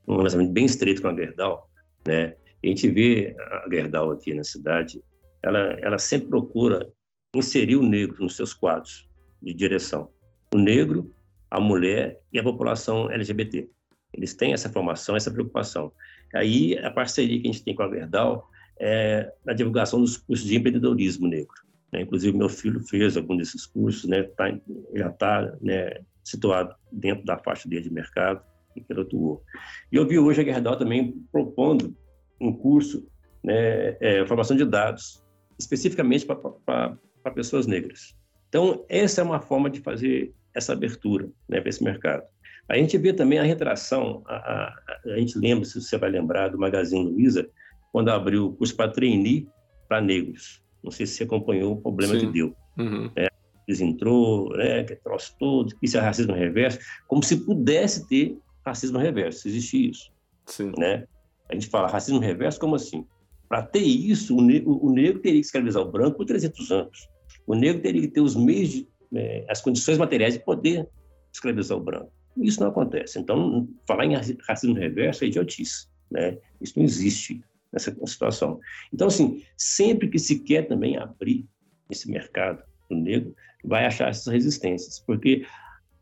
um 0.08 0.16
relacionamento 0.16 0.52
bem 0.52 0.64
estreito 0.64 1.02
com 1.02 1.08
a 1.08 1.14
Gerdau, 1.14 1.69
né? 2.06 2.34
a 2.62 2.66
gente 2.66 2.88
vê 2.90 3.34
a 3.38 3.66
Gerdau 3.70 4.10
aqui 4.10 4.34
na 4.34 4.44
cidade, 4.44 5.02
ela, 5.42 5.58
ela 5.80 5.98
sempre 5.98 6.28
procura 6.28 6.86
inserir 7.34 7.76
o 7.76 7.82
negro 7.82 8.22
nos 8.22 8.36
seus 8.36 8.52
quadros 8.52 9.08
de 9.42 9.54
direção. 9.54 10.10
O 10.54 10.58
negro, 10.58 11.14
a 11.50 11.60
mulher 11.60 12.20
e 12.32 12.38
a 12.38 12.42
população 12.42 13.10
LGBT. 13.10 13.68
Eles 14.12 14.34
têm 14.34 14.52
essa 14.52 14.68
formação, 14.68 15.16
essa 15.16 15.30
preocupação. 15.30 15.92
Aí, 16.34 16.76
a 16.78 16.90
parceria 16.90 17.40
que 17.40 17.48
a 17.48 17.52
gente 17.52 17.64
tem 17.64 17.74
com 17.74 17.82
a 17.82 17.90
Gerdau 17.90 18.48
é 18.78 19.32
na 19.44 19.52
divulgação 19.52 20.00
dos 20.00 20.16
cursos 20.16 20.46
de 20.46 20.56
empreendedorismo 20.56 21.28
negro. 21.28 21.54
Né? 21.92 22.02
Inclusive, 22.02 22.36
meu 22.36 22.48
filho 22.48 22.80
fez 22.80 23.16
algum 23.16 23.36
desses 23.36 23.66
cursos, 23.66 24.08
né? 24.08 24.24
tá, 24.24 24.50
já 24.94 25.08
está 25.08 25.56
né, 25.60 26.00
situado 26.24 26.74
dentro 26.92 27.24
da 27.24 27.38
faixa 27.38 27.68
dele 27.68 27.82
de 27.82 27.92
mercado 27.92 28.42
em 28.76 28.82
que 28.82 28.92
ele 28.92 29.02
atuou. 29.02 29.42
E 29.90 29.96
eu 29.96 30.06
vi 30.06 30.18
hoje 30.18 30.40
a 30.40 30.44
Gerdau 30.44 30.76
também 30.76 31.14
propondo 31.30 31.96
um 32.40 32.52
curso, 32.52 33.06
né, 33.42 33.96
é, 34.00 34.24
formação 34.26 34.56
de 34.56 34.64
dados, 34.64 35.24
especificamente 35.58 36.26
para 36.26 36.96
pessoas 37.34 37.66
negras. 37.66 38.16
Então, 38.48 38.84
essa 38.88 39.20
é 39.20 39.24
uma 39.24 39.40
forma 39.40 39.70
de 39.70 39.80
fazer 39.80 40.32
essa 40.54 40.72
abertura 40.72 41.28
né, 41.48 41.60
para 41.60 41.68
esse 41.68 41.82
mercado. 41.82 42.24
A 42.68 42.76
gente 42.76 42.96
vê 42.98 43.12
também 43.12 43.38
a 43.38 43.42
retração, 43.42 44.22
a, 44.26 44.34
a, 44.34 45.00
a, 45.06 45.18
gente 45.18 45.38
lembra, 45.38 45.64
se 45.64 45.80
você 45.80 45.98
vai 45.98 46.10
lembrar, 46.10 46.48
do 46.48 46.58
Magazine 46.58 47.10
Luiza, 47.10 47.48
quando 47.92 48.10
abriu 48.10 48.46
o 48.46 48.52
curso 48.52 48.76
para 48.76 48.90
trainee 48.90 49.48
para 49.88 50.00
negros. 50.00 50.62
Não 50.82 50.90
sei 50.90 51.06
se 51.06 51.14
você 51.14 51.24
acompanhou 51.24 51.72
o 51.72 51.80
problema 51.80 52.14
Sim. 52.14 52.20
que 52.20 52.32
deu. 52.32 52.56
Uhum. 52.78 53.10
É, 53.16 53.28
desentrou, 53.66 54.50
né, 54.56 54.84
que 54.84 54.96
trouxe 54.96 55.36
todo, 55.38 55.74
isso 55.82 55.96
é 55.96 56.00
racismo 56.00 56.32
reverso, 56.32 56.78
como 57.06 57.22
se 57.22 57.36
pudesse 57.44 58.08
ter 58.08 58.36
racismo 58.64 58.98
reverso, 58.98 59.48
existe 59.48 59.90
isso. 59.90 60.10
Sim. 60.46 60.72
Né? 60.76 61.06
A 61.48 61.54
gente 61.54 61.68
fala 61.68 61.88
racismo 61.88 62.20
reverso, 62.20 62.60
como 62.60 62.74
assim? 62.74 63.06
Para 63.48 63.62
ter 63.62 63.80
isso, 63.80 64.36
o, 64.36 64.40
ne 64.40 64.62
o, 64.64 64.90
negro 64.92 65.20
teria 65.20 65.40
que 65.40 65.46
escravizar 65.46 65.82
o 65.82 65.90
branco 65.90 66.18
por 66.18 66.26
300 66.26 66.70
anos. 66.70 67.08
O 67.46 67.54
negro 67.54 67.82
teria 67.82 68.00
que 68.00 68.08
ter 68.08 68.20
os 68.20 68.36
meios, 68.36 68.70
de, 68.70 68.88
é, 69.14 69.44
as 69.48 69.60
condições 69.60 69.98
materiais 69.98 70.34
de 70.34 70.44
poder 70.44 70.88
escravizar 71.32 71.76
o 71.76 71.80
branco. 71.80 72.12
Isso 72.36 72.60
não 72.60 72.68
acontece. 72.68 73.18
Então, 73.18 73.68
falar 73.86 74.06
em 74.06 74.14
racismo 74.46 74.76
reverso 74.76 75.24
é 75.24 75.26
idiotice. 75.26 75.88
Né? 76.10 76.38
Isso 76.60 76.78
não 76.78 76.84
existe 76.84 77.42
nessa 77.72 77.94
situação. 78.06 78.60
Então, 78.92 79.08
assim, 79.08 79.42
sempre 79.56 80.08
que 80.08 80.18
se 80.18 80.40
quer 80.40 80.68
também 80.68 80.96
abrir 80.96 81.46
esse 81.90 82.08
mercado 82.10 82.62
do 82.88 82.96
negro, 82.96 83.34
vai 83.64 83.84
achar 83.84 84.08
essas 84.08 84.32
resistências, 84.32 85.00
porque 85.00 85.44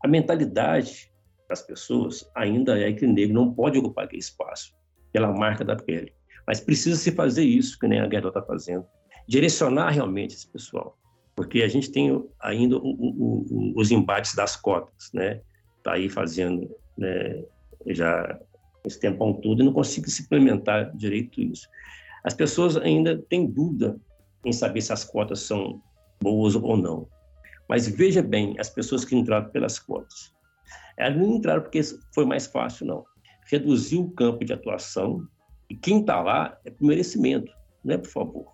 a 0.03 0.07
mentalidade 0.07 1.11
das 1.49 1.63
pessoas 1.63 2.29
ainda 2.35 2.79
é 2.79 2.93
que 2.93 3.03
o 3.03 3.11
negro 3.11 3.33
não 3.33 3.51
pode 3.51 3.79
ocupar 3.79 4.05
aquele 4.05 4.21
espaço 4.21 4.73
pela 5.11 5.33
marca 5.33 5.65
da 5.65 5.75
pele. 5.75 6.13
Mas 6.45 6.59
precisa 6.59 6.95
se 6.95 7.11
fazer 7.11 7.43
isso, 7.43 7.77
que 7.79 7.87
nem 7.87 7.99
a 7.99 8.07
Guerra 8.07 8.27
está 8.27 8.41
fazendo. 8.41 8.85
Direcionar 9.27 9.89
realmente 9.89 10.35
esse 10.35 10.47
pessoal. 10.47 10.95
Porque 11.35 11.63
a 11.63 11.67
gente 11.67 11.91
tem 11.91 12.23
ainda 12.39 12.77
o, 12.77 12.81
o, 12.81 13.45
o, 13.49 13.73
os 13.75 13.91
embates 13.91 14.35
das 14.35 14.55
cotas, 14.55 15.09
né? 15.13 15.41
Está 15.77 15.93
aí 15.93 16.09
fazendo 16.09 16.69
né, 16.97 17.43
já 17.87 18.39
esse 18.83 18.99
tempão 18.99 19.33
todo 19.33 19.61
e 19.61 19.65
não 19.65 19.73
consigo 19.73 20.09
se 20.09 20.23
implementar 20.23 20.95
direito 20.95 21.41
isso. 21.41 21.67
As 22.23 22.33
pessoas 22.33 22.77
ainda 22.77 23.17
têm 23.29 23.47
dúvida 23.47 23.99
em 24.45 24.51
saber 24.51 24.81
se 24.81 24.93
as 24.93 25.03
cotas 25.03 25.41
são 25.41 25.81
boas 26.21 26.55
ou 26.55 26.77
não. 26.77 27.07
Mas 27.67 27.87
veja 27.87 28.21
bem, 28.21 28.55
as 28.59 28.69
pessoas 28.69 29.05
que 29.05 29.15
entraram 29.15 29.49
pelas 29.49 29.79
cotas, 29.79 30.33
elas 30.99 31.17
não 31.17 31.35
entraram 31.35 31.61
porque 31.61 31.81
foi 32.13 32.25
mais 32.25 32.45
fácil, 32.45 32.85
não. 32.85 33.05
Reduziu 33.49 34.01
o 34.01 34.11
campo 34.11 34.43
de 34.43 34.53
atuação 34.53 35.25
e 35.69 35.75
quem 35.75 36.01
está 36.01 36.21
lá 36.21 36.59
é 36.65 36.69
por 36.69 36.85
merecimento, 36.85 37.51
não 37.83 37.95
é 37.95 37.97
por 37.97 38.09
favor. 38.09 38.51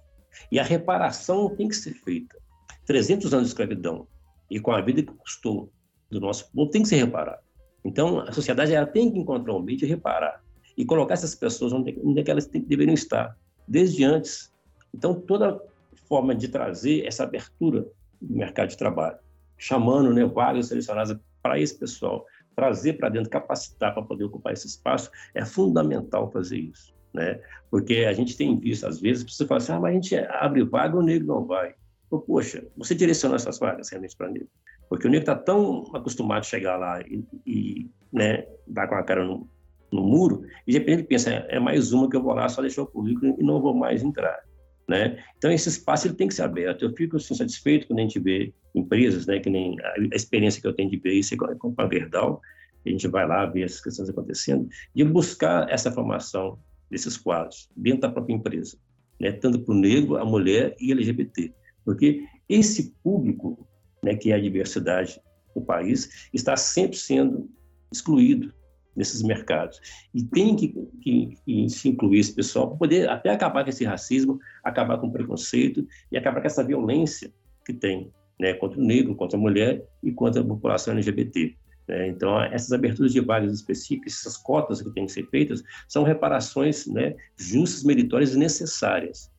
E 0.51 0.59
a 0.59 0.63
reparação 0.63 1.53
tem 1.55 1.67
que 1.67 1.75
ser 1.75 1.93
feita. 1.93 2.37
300 2.85 3.33
anos 3.33 3.47
de 3.47 3.53
escravidão 3.53 4.07
e 4.49 4.59
com 4.59 4.71
a 4.71 4.79
vida 4.79 5.01
que 5.01 5.11
custou 5.13 5.71
do 6.11 6.19
nosso 6.19 6.51
povo 6.51 6.69
tem 6.69 6.83
que 6.83 6.87
ser 6.87 6.97
reparado. 6.97 7.41
Então, 7.83 8.19
a 8.19 8.31
sociedade 8.31 8.73
ela 8.73 8.85
tem 8.85 9.11
que 9.11 9.17
encontrar 9.17 9.53
um 9.53 9.61
meio 9.61 9.77
de 9.77 9.85
reparar 9.85 10.43
e 10.77 10.85
colocar 10.85 11.15
essas 11.15 11.33
pessoas 11.33 11.73
onde, 11.73 11.99
onde 12.03 12.19
é 12.19 12.23
que 12.23 12.31
elas 12.31 12.45
deveriam 12.47 12.93
estar, 12.93 13.35
desde 13.67 14.03
antes. 14.03 14.53
Então, 14.93 15.19
toda 15.19 15.59
forma 16.07 16.35
de 16.35 16.47
trazer 16.47 17.05
essa 17.05 17.23
abertura 17.23 17.87
do 18.21 18.35
mercado 18.35 18.69
de 18.69 18.77
trabalho, 18.77 19.17
chamando 19.57 20.13
né, 20.13 20.25
vagas 20.25 20.67
selecionadas 20.67 21.17
para 21.41 21.59
esse 21.59 21.77
pessoal, 21.77 22.25
trazer 22.55 22.93
para 22.93 23.09
dentro, 23.09 23.29
capacitar 23.29 23.93
para 23.93 24.03
poder 24.03 24.23
ocupar 24.25 24.53
esse 24.53 24.67
espaço, 24.67 25.11
é 25.33 25.43
fundamental 25.45 26.31
fazer 26.31 26.57
isso. 26.57 26.93
Né? 27.13 27.39
Porque 27.69 28.05
a 28.07 28.13
gente 28.13 28.35
tem 28.35 28.57
visto, 28.59 28.85
às 28.85 28.99
vezes, 28.99 29.23
você 29.23 29.45
fala 29.45 29.59
assim, 29.59 29.71
ah, 29.71 29.79
mas 29.79 29.91
a 29.91 29.93
gente 29.93 30.15
abre 30.15 30.63
vaga, 30.63 30.97
o 30.97 31.01
negro 31.01 31.27
não 31.27 31.45
vai. 31.45 31.73
Poxa, 32.09 32.65
você 32.77 32.93
direcionou 32.95 33.35
essas 33.35 33.59
vagas 33.59 33.89
realmente 33.89 34.15
para 34.15 34.29
negro. 34.29 34.49
Porque 34.89 35.07
o 35.07 35.09
negro 35.09 35.23
está 35.23 35.35
tão 35.35 35.83
acostumado 35.93 36.39
a 36.39 36.43
chegar 36.43 36.77
lá 36.77 37.01
e, 37.01 37.25
e 37.45 37.89
né, 38.11 38.45
dar 38.67 38.87
com 38.87 38.95
a 38.95 39.03
cara 39.03 39.25
no, 39.25 39.49
no 39.91 40.03
muro, 40.03 40.43
e 40.67 40.71
de 40.71 40.77
repente 40.77 40.99
ele 40.99 41.07
pensa, 41.07 41.31
é, 41.31 41.55
é 41.55 41.59
mais 41.59 41.91
uma 41.91 42.09
que 42.09 42.15
eu 42.15 42.21
vou 42.21 42.33
lá, 42.33 42.47
só 42.47 42.61
deixar 42.61 42.83
o 42.83 42.87
currículo 42.87 43.35
e 43.39 43.43
não 43.43 43.61
vou 43.61 43.73
mais 43.73 44.03
entrar. 44.03 44.43
Né? 44.87 45.23
Então, 45.37 45.51
esse 45.51 45.67
espaço 45.67 46.07
ele 46.07 46.15
tem 46.15 46.27
que 46.27 46.33
ser 46.33 46.43
aberto. 46.43 46.83
Eu 46.83 46.93
fico 46.95 47.17
assim, 47.17 47.33
satisfeito 47.33 47.87
quando 47.87 47.99
a 47.99 48.01
gente 48.03 48.19
vê 48.19 48.53
empresas, 48.75 49.25
né, 49.25 49.39
que 49.39 49.49
nem 49.49 49.75
a 49.81 50.15
experiência 50.15 50.61
que 50.61 50.67
eu 50.67 50.73
tenho 50.73 50.89
de 50.89 50.97
ver 50.97 51.13
isso 51.13 51.33
é 51.33 51.37
com 51.55 51.73
a 51.75 51.85
Verdal, 51.85 52.39
a 52.85 52.89
gente 52.89 53.07
vai 53.07 53.27
lá 53.27 53.45
ver 53.47 53.63
essas 53.63 53.81
questões 53.81 54.09
acontecendo, 54.09 54.67
de 54.93 55.03
buscar 55.03 55.67
essa 55.71 55.91
formação 55.91 56.59
desses 56.89 57.17
quadros 57.17 57.67
dentro 57.75 58.01
da 58.01 58.11
própria 58.11 58.35
empresa, 58.35 58.77
né, 59.19 59.31
tanto 59.31 59.59
para 59.59 59.73
o 59.73 59.77
negro, 59.77 60.17
a 60.17 60.25
mulher 60.25 60.75
e 60.79 60.91
LGBT. 60.91 61.51
Porque 61.83 62.23
esse 62.47 62.91
público, 63.03 63.67
né, 64.03 64.15
que 64.15 64.31
é 64.31 64.35
a 64.35 64.39
diversidade 64.39 65.19
do 65.55 65.61
país, 65.61 66.29
está 66.31 66.55
sempre 66.55 66.97
sendo 66.97 67.49
excluído 67.91 68.53
nesses 68.95 69.21
mercados. 69.21 69.79
E 70.13 70.23
tem 70.23 70.55
que, 70.55 70.69
que, 71.01 71.37
que, 71.45 71.69
se 71.69 71.89
incluir 71.89 72.19
esse 72.19 72.33
pessoal 72.33 72.69
para 72.69 72.77
poder 72.77 73.09
até 73.09 73.29
acabar 73.29 73.63
com 73.63 73.69
esse 73.69 73.83
racismo, 73.83 74.39
acabar 74.63 74.97
com 74.97 75.07
o 75.07 75.11
preconceito 75.11 75.85
e 76.11 76.17
acabar 76.17 76.41
com 76.41 76.47
essa 76.47 76.63
violência 76.63 77.31
que 77.65 77.73
tem 77.73 78.11
né, 78.39 78.53
contra 78.53 78.79
o 78.79 78.83
negro, 78.83 79.15
contra 79.15 79.37
a 79.37 79.41
mulher 79.41 79.83
e 80.03 80.11
contra 80.11 80.41
a 80.41 80.45
população 80.45 80.93
LGBT. 80.93 81.55
Né? 81.87 82.07
Então, 82.07 82.41
essas 82.41 82.71
aberturas 82.71 83.11
de 83.11 83.19
vagas 83.19 83.53
específicas, 83.53 84.13
essas 84.13 84.37
cotas 84.37 84.81
que 84.81 84.89
têm 84.91 85.05
que 85.05 85.11
ser 85.11 85.27
feitas, 85.29 85.63
são 85.87 86.03
reparações 86.03 86.87
né, 86.87 87.15
justas, 87.37 87.83
meritórias 87.83 88.33
e 88.33 88.37
necessárias 88.37 89.31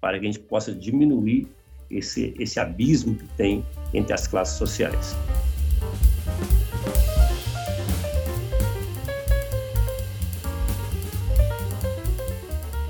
para 0.00 0.18
que 0.18 0.26
a 0.26 0.30
gente 0.30 0.40
possa 0.40 0.72
diminuir 0.72 1.48
esse, 1.90 2.34
esse 2.38 2.60
abismo 2.60 3.14
que 3.14 3.26
tem 3.36 3.64
entre 3.92 4.12
as 4.12 4.26
classes 4.26 4.58
sociais. 4.58 5.16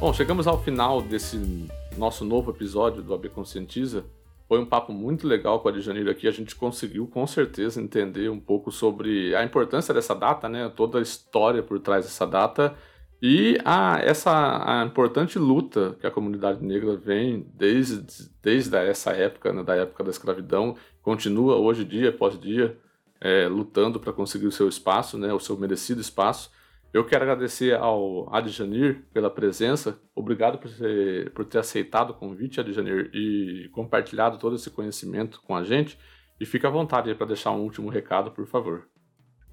Bom, 0.00 0.12
chegamos 0.12 0.46
ao 0.46 0.62
final 0.62 1.02
desse 1.02 1.68
nosso 1.96 2.24
novo 2.24 2.52
episódio 2.52 3.02
do 3.02 3.12
AB 3.12 3.30
Conscientiza. 3.30 4.04
Foi 4.46 4.60
um 4.60 4.64
papo 4.64 4.92
muito 4.92 5.26
legal 5.26 5.58
com 5.58 5.68
a 5.68 5.80
Janeiro 5.80 6.08
aqui. 6.08 6.28
A 6.28 6.30
gente 6.30 6.54
conseguiu 6.54 7.08
com 7.08 7.26
certeza 7.26 7.82
entender 7.82 8.30
um 8.30 8.38
pouco 8.38 8.70
sobre 8.70 9.34
a 9.34 9.42
importância 9.42 9.92
dessa 9.92 10.14
data, 10.14 10.48
né? 10.48 10.72
Toda 10.74 11.00
a 11.00 11.02
história 11.02 11.64
por 11.64 11.80
trás 11.80 12.04
dessa 12.04 12.24
data 12.24 12.76
e 13.20 13.58
a, 13.64 13.98
essa 14.00 14.80
a 14.80 14.84
importante 14.84 15.36
luta 15.36 15.96
que 16.00 16.06
a 16.06 16.12
comunidade 16.12 16.64
negra 16.64 16.96
vem 16.96 17.44
desde, 17.54 18.30
desde 18.40 18.76
essa 18.76 19.10
época, 19.10 19.52
né? 19.52 19.64
da 19.64 19.74
época 19.74 20.04
da 20.04 20.10
escravidão, 20.10 20.76
continua 21.02 21.56
hoje 21.56 21.84
dia 21.84 22.10
após 22.10 22.38
dia 22.38 22.78
é, 23.20 23.48
lutando 23.48 23.98
para 23.98 24.12
conseguir 24.12 24.46
o 24.46 24.52
seu 24.52 24.68
espaço, 24.68 25.18
né? 25.18 25.32
O 25.32 25.40
seu 25.40 25.56
merecido 25.56 26.00
espaço. 26.00 26.52
Eu 26.92 27.04
quero 27.04 27.22
agradecer 27.22 27.74
ao 27.74 28.34
Adjanir 28.34 29.04
pela 29.12 29.30
presença. 29.30 30.00
Obrigado 30.14 30.58
por 30.58 30.70
ter, 30.70 31.30
por 31.32 31.44
ter 31.44 31.58
aceitado 31.58 32.10
o 32.10 32.14
convite, 32.14 32.60
Adjanir, 32.60 33.10
e 33.12 33.68
compartilhado 33.72 34.38
todo 34.38 34.56
esse 34.56 34.70
conhecimento 34.70 35.40
com 35.42 35.54
a 35.54 35.62
gente. 35.62 35.98
E 36.40 36.46
fica 36.46 36.68
à 36.68 36.70
vontade 36.70 37.14
para 37.14 37.26
deixar 37.26 37.50
um 37.52 37.60
último 37.60 37.90
recado, 37.90 38.30
por 38.30 38.46
favor. 38.46 38.88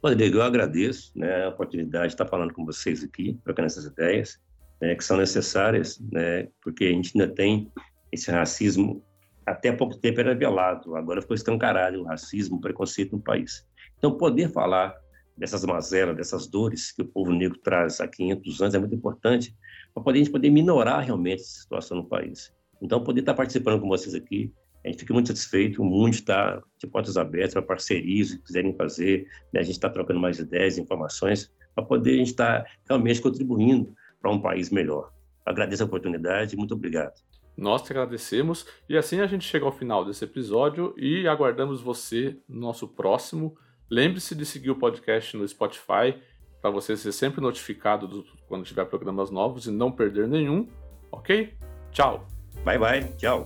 Rodrigo, 0.01 0.37
eu 0.37 0.43
agradeço 0.43 1.11
né, 1.17 1.45
a 1.45 1.49
oportunidade 1.49 2.07
de 2.07 2.13
estar 2.13 2.27
falando 2.27 2.53
com 2.53 2.63
vocês 2.63 3.03
aqui, 3.03 3.37
trocando 3.43 3.65
essas 3.65 3.85
ideias, 3.85 4.39
né, 4.79 4.95
que 4.95 5.03
são 5.03 5.17
necessárias, 5.17 5.99
né, 6.11 6.47
porque 6.61 6.85
a 6.85 6.91
gente 6.91 7.19
ainda 7.19 7.33
tem 7.33 7.71
esse 8.11 8.29
racismo, 8.29 9.03
até 9.45 9.71
pouco 9.71 9.97
tempo 9.97 10.19
era 10.19 10.35
violado, 10.35 10.95
agora 10.95 11.21
ficou 11.21 11.35
escancarado 11.35 12.01
o 12.01 12.05
racismo, 12.05 12.57
o 12.57 12.61
preconceito 12.61 13.15
no 13.15 13.21
país. 13.21 13.67
Então, 13.97 14.15
poder 14.15 14.51
falar 14.51 14.95
dessas 15.37 15.65
mazelas, 15.65 16.15
dessas 16.15 16.47
dores 16.47 16.91
que 16.91 17.01
o 17.01 17.07
povo 17.07 17.31
negro 17.31 17.57
traz 17.59 17.99
há 17.99 18.07
500 18.07 18.61
anos 18.61 18.75
é 18.75 18.79
muito 18.79 18.95
importante 18.95 19.55
para 19.93 20.03
poder, 20.03 20.19
a 20.19 20.23
gente 20.23 20.31
poder 20.31 20.49
minorar 20.49 21.03
realmente 21.03 21.41
essa 21.41 21.61
situação 21.61 21.97
no 21.97 22.05
país. 22.05 22.53
Então, 22.81 23.03
poder 23.03 23.21
estar 23.21 23.33
participando 23.33 23.81
com 23.81 23.87
vocês 23.87 24.13
aqui, 24.15 24.51
a 24.83 24.89
gente 24.89 24.99
fica 24.99 25.13
muito 25.13 25.27
satisfeito, 25.27 25.81
o 25.81 25.85
mundo 25.85 26.13
está 26.13 26.61
de 26.77 26.85
portas 26.85 27.17
abertas 27.17 27.53
para 27.53 27.61
parcerias 27.63 28.31
que 28.31 28.37
quiserem 28.43 28.75
fazer, 28.75 29.27
né? 29.51 29.61
a 29.61 29.63
gente 29.63 29.75
está 29.75 29.89
trocando 29.89 30.19
mais 30.19 30.37
ideias, 30.37 30.77
informações, 30.77 31.51
para 31.73 31.83
poder 31.83 32.11
a 32.11 32.17
gente 32.17 32.27
estar 32.27 32.65
realmente 32.87 33.21
contribuindo 33.21 33.95
para 34.21 34.31
um 34.31 34.39
país 34.39 34.69
melhor. 34.69 35.11
Agradeço 35.45 35.83
a 35.83 35.85
oportunidade, 35.85 36.55
muito 36.55 36.75
obrigado. 36.75 37.13
Nós 37.57 37.81
te 37.81 37.91
agradecemos 37.93 38.67
e 38.87 38.97
assim 38.97 39.21
a 39.21 39.27
gente 39.27 39.45
chega 39.45 39.65
ao 39.65 39.71
final 39.71 40.03
desse 40.05 40.23
episódio 40.25 40.93
e 40.97 41.27
aguardamos 41.27 41.81
você 41.81 42.37
no 42.47 42.59
nosso 42.59 42.87
próximo 42.87 43.57
Lembre-se 43.89 44.35
de 44.35 44.45
seguir 44.45 44.71
o 44.71 44.75
podcast 44.75 45.35
no 45.37 45.47
Spotify 45.47 46.19
para 46.61 46.71
você 46.71 46.97
ser 46.97 47.11
sempre 47.11 47.41
notificado 47.41 48.07
do, 48.07 48.25
quando 48.47 48.65
tiver 48.65 48.85
programas 48.85 49.29
novos 49.29 49.67
e 49.67 49.71
não 49.71 49.91
perder 49.91 50.27
nenhum. 50.27 50.67
Ok? 51.11 51.53
Tchau. 51.91 52.25
Bye 52.63 52.79
bye. 52.79 53.03
Tchau. 53.17 53.45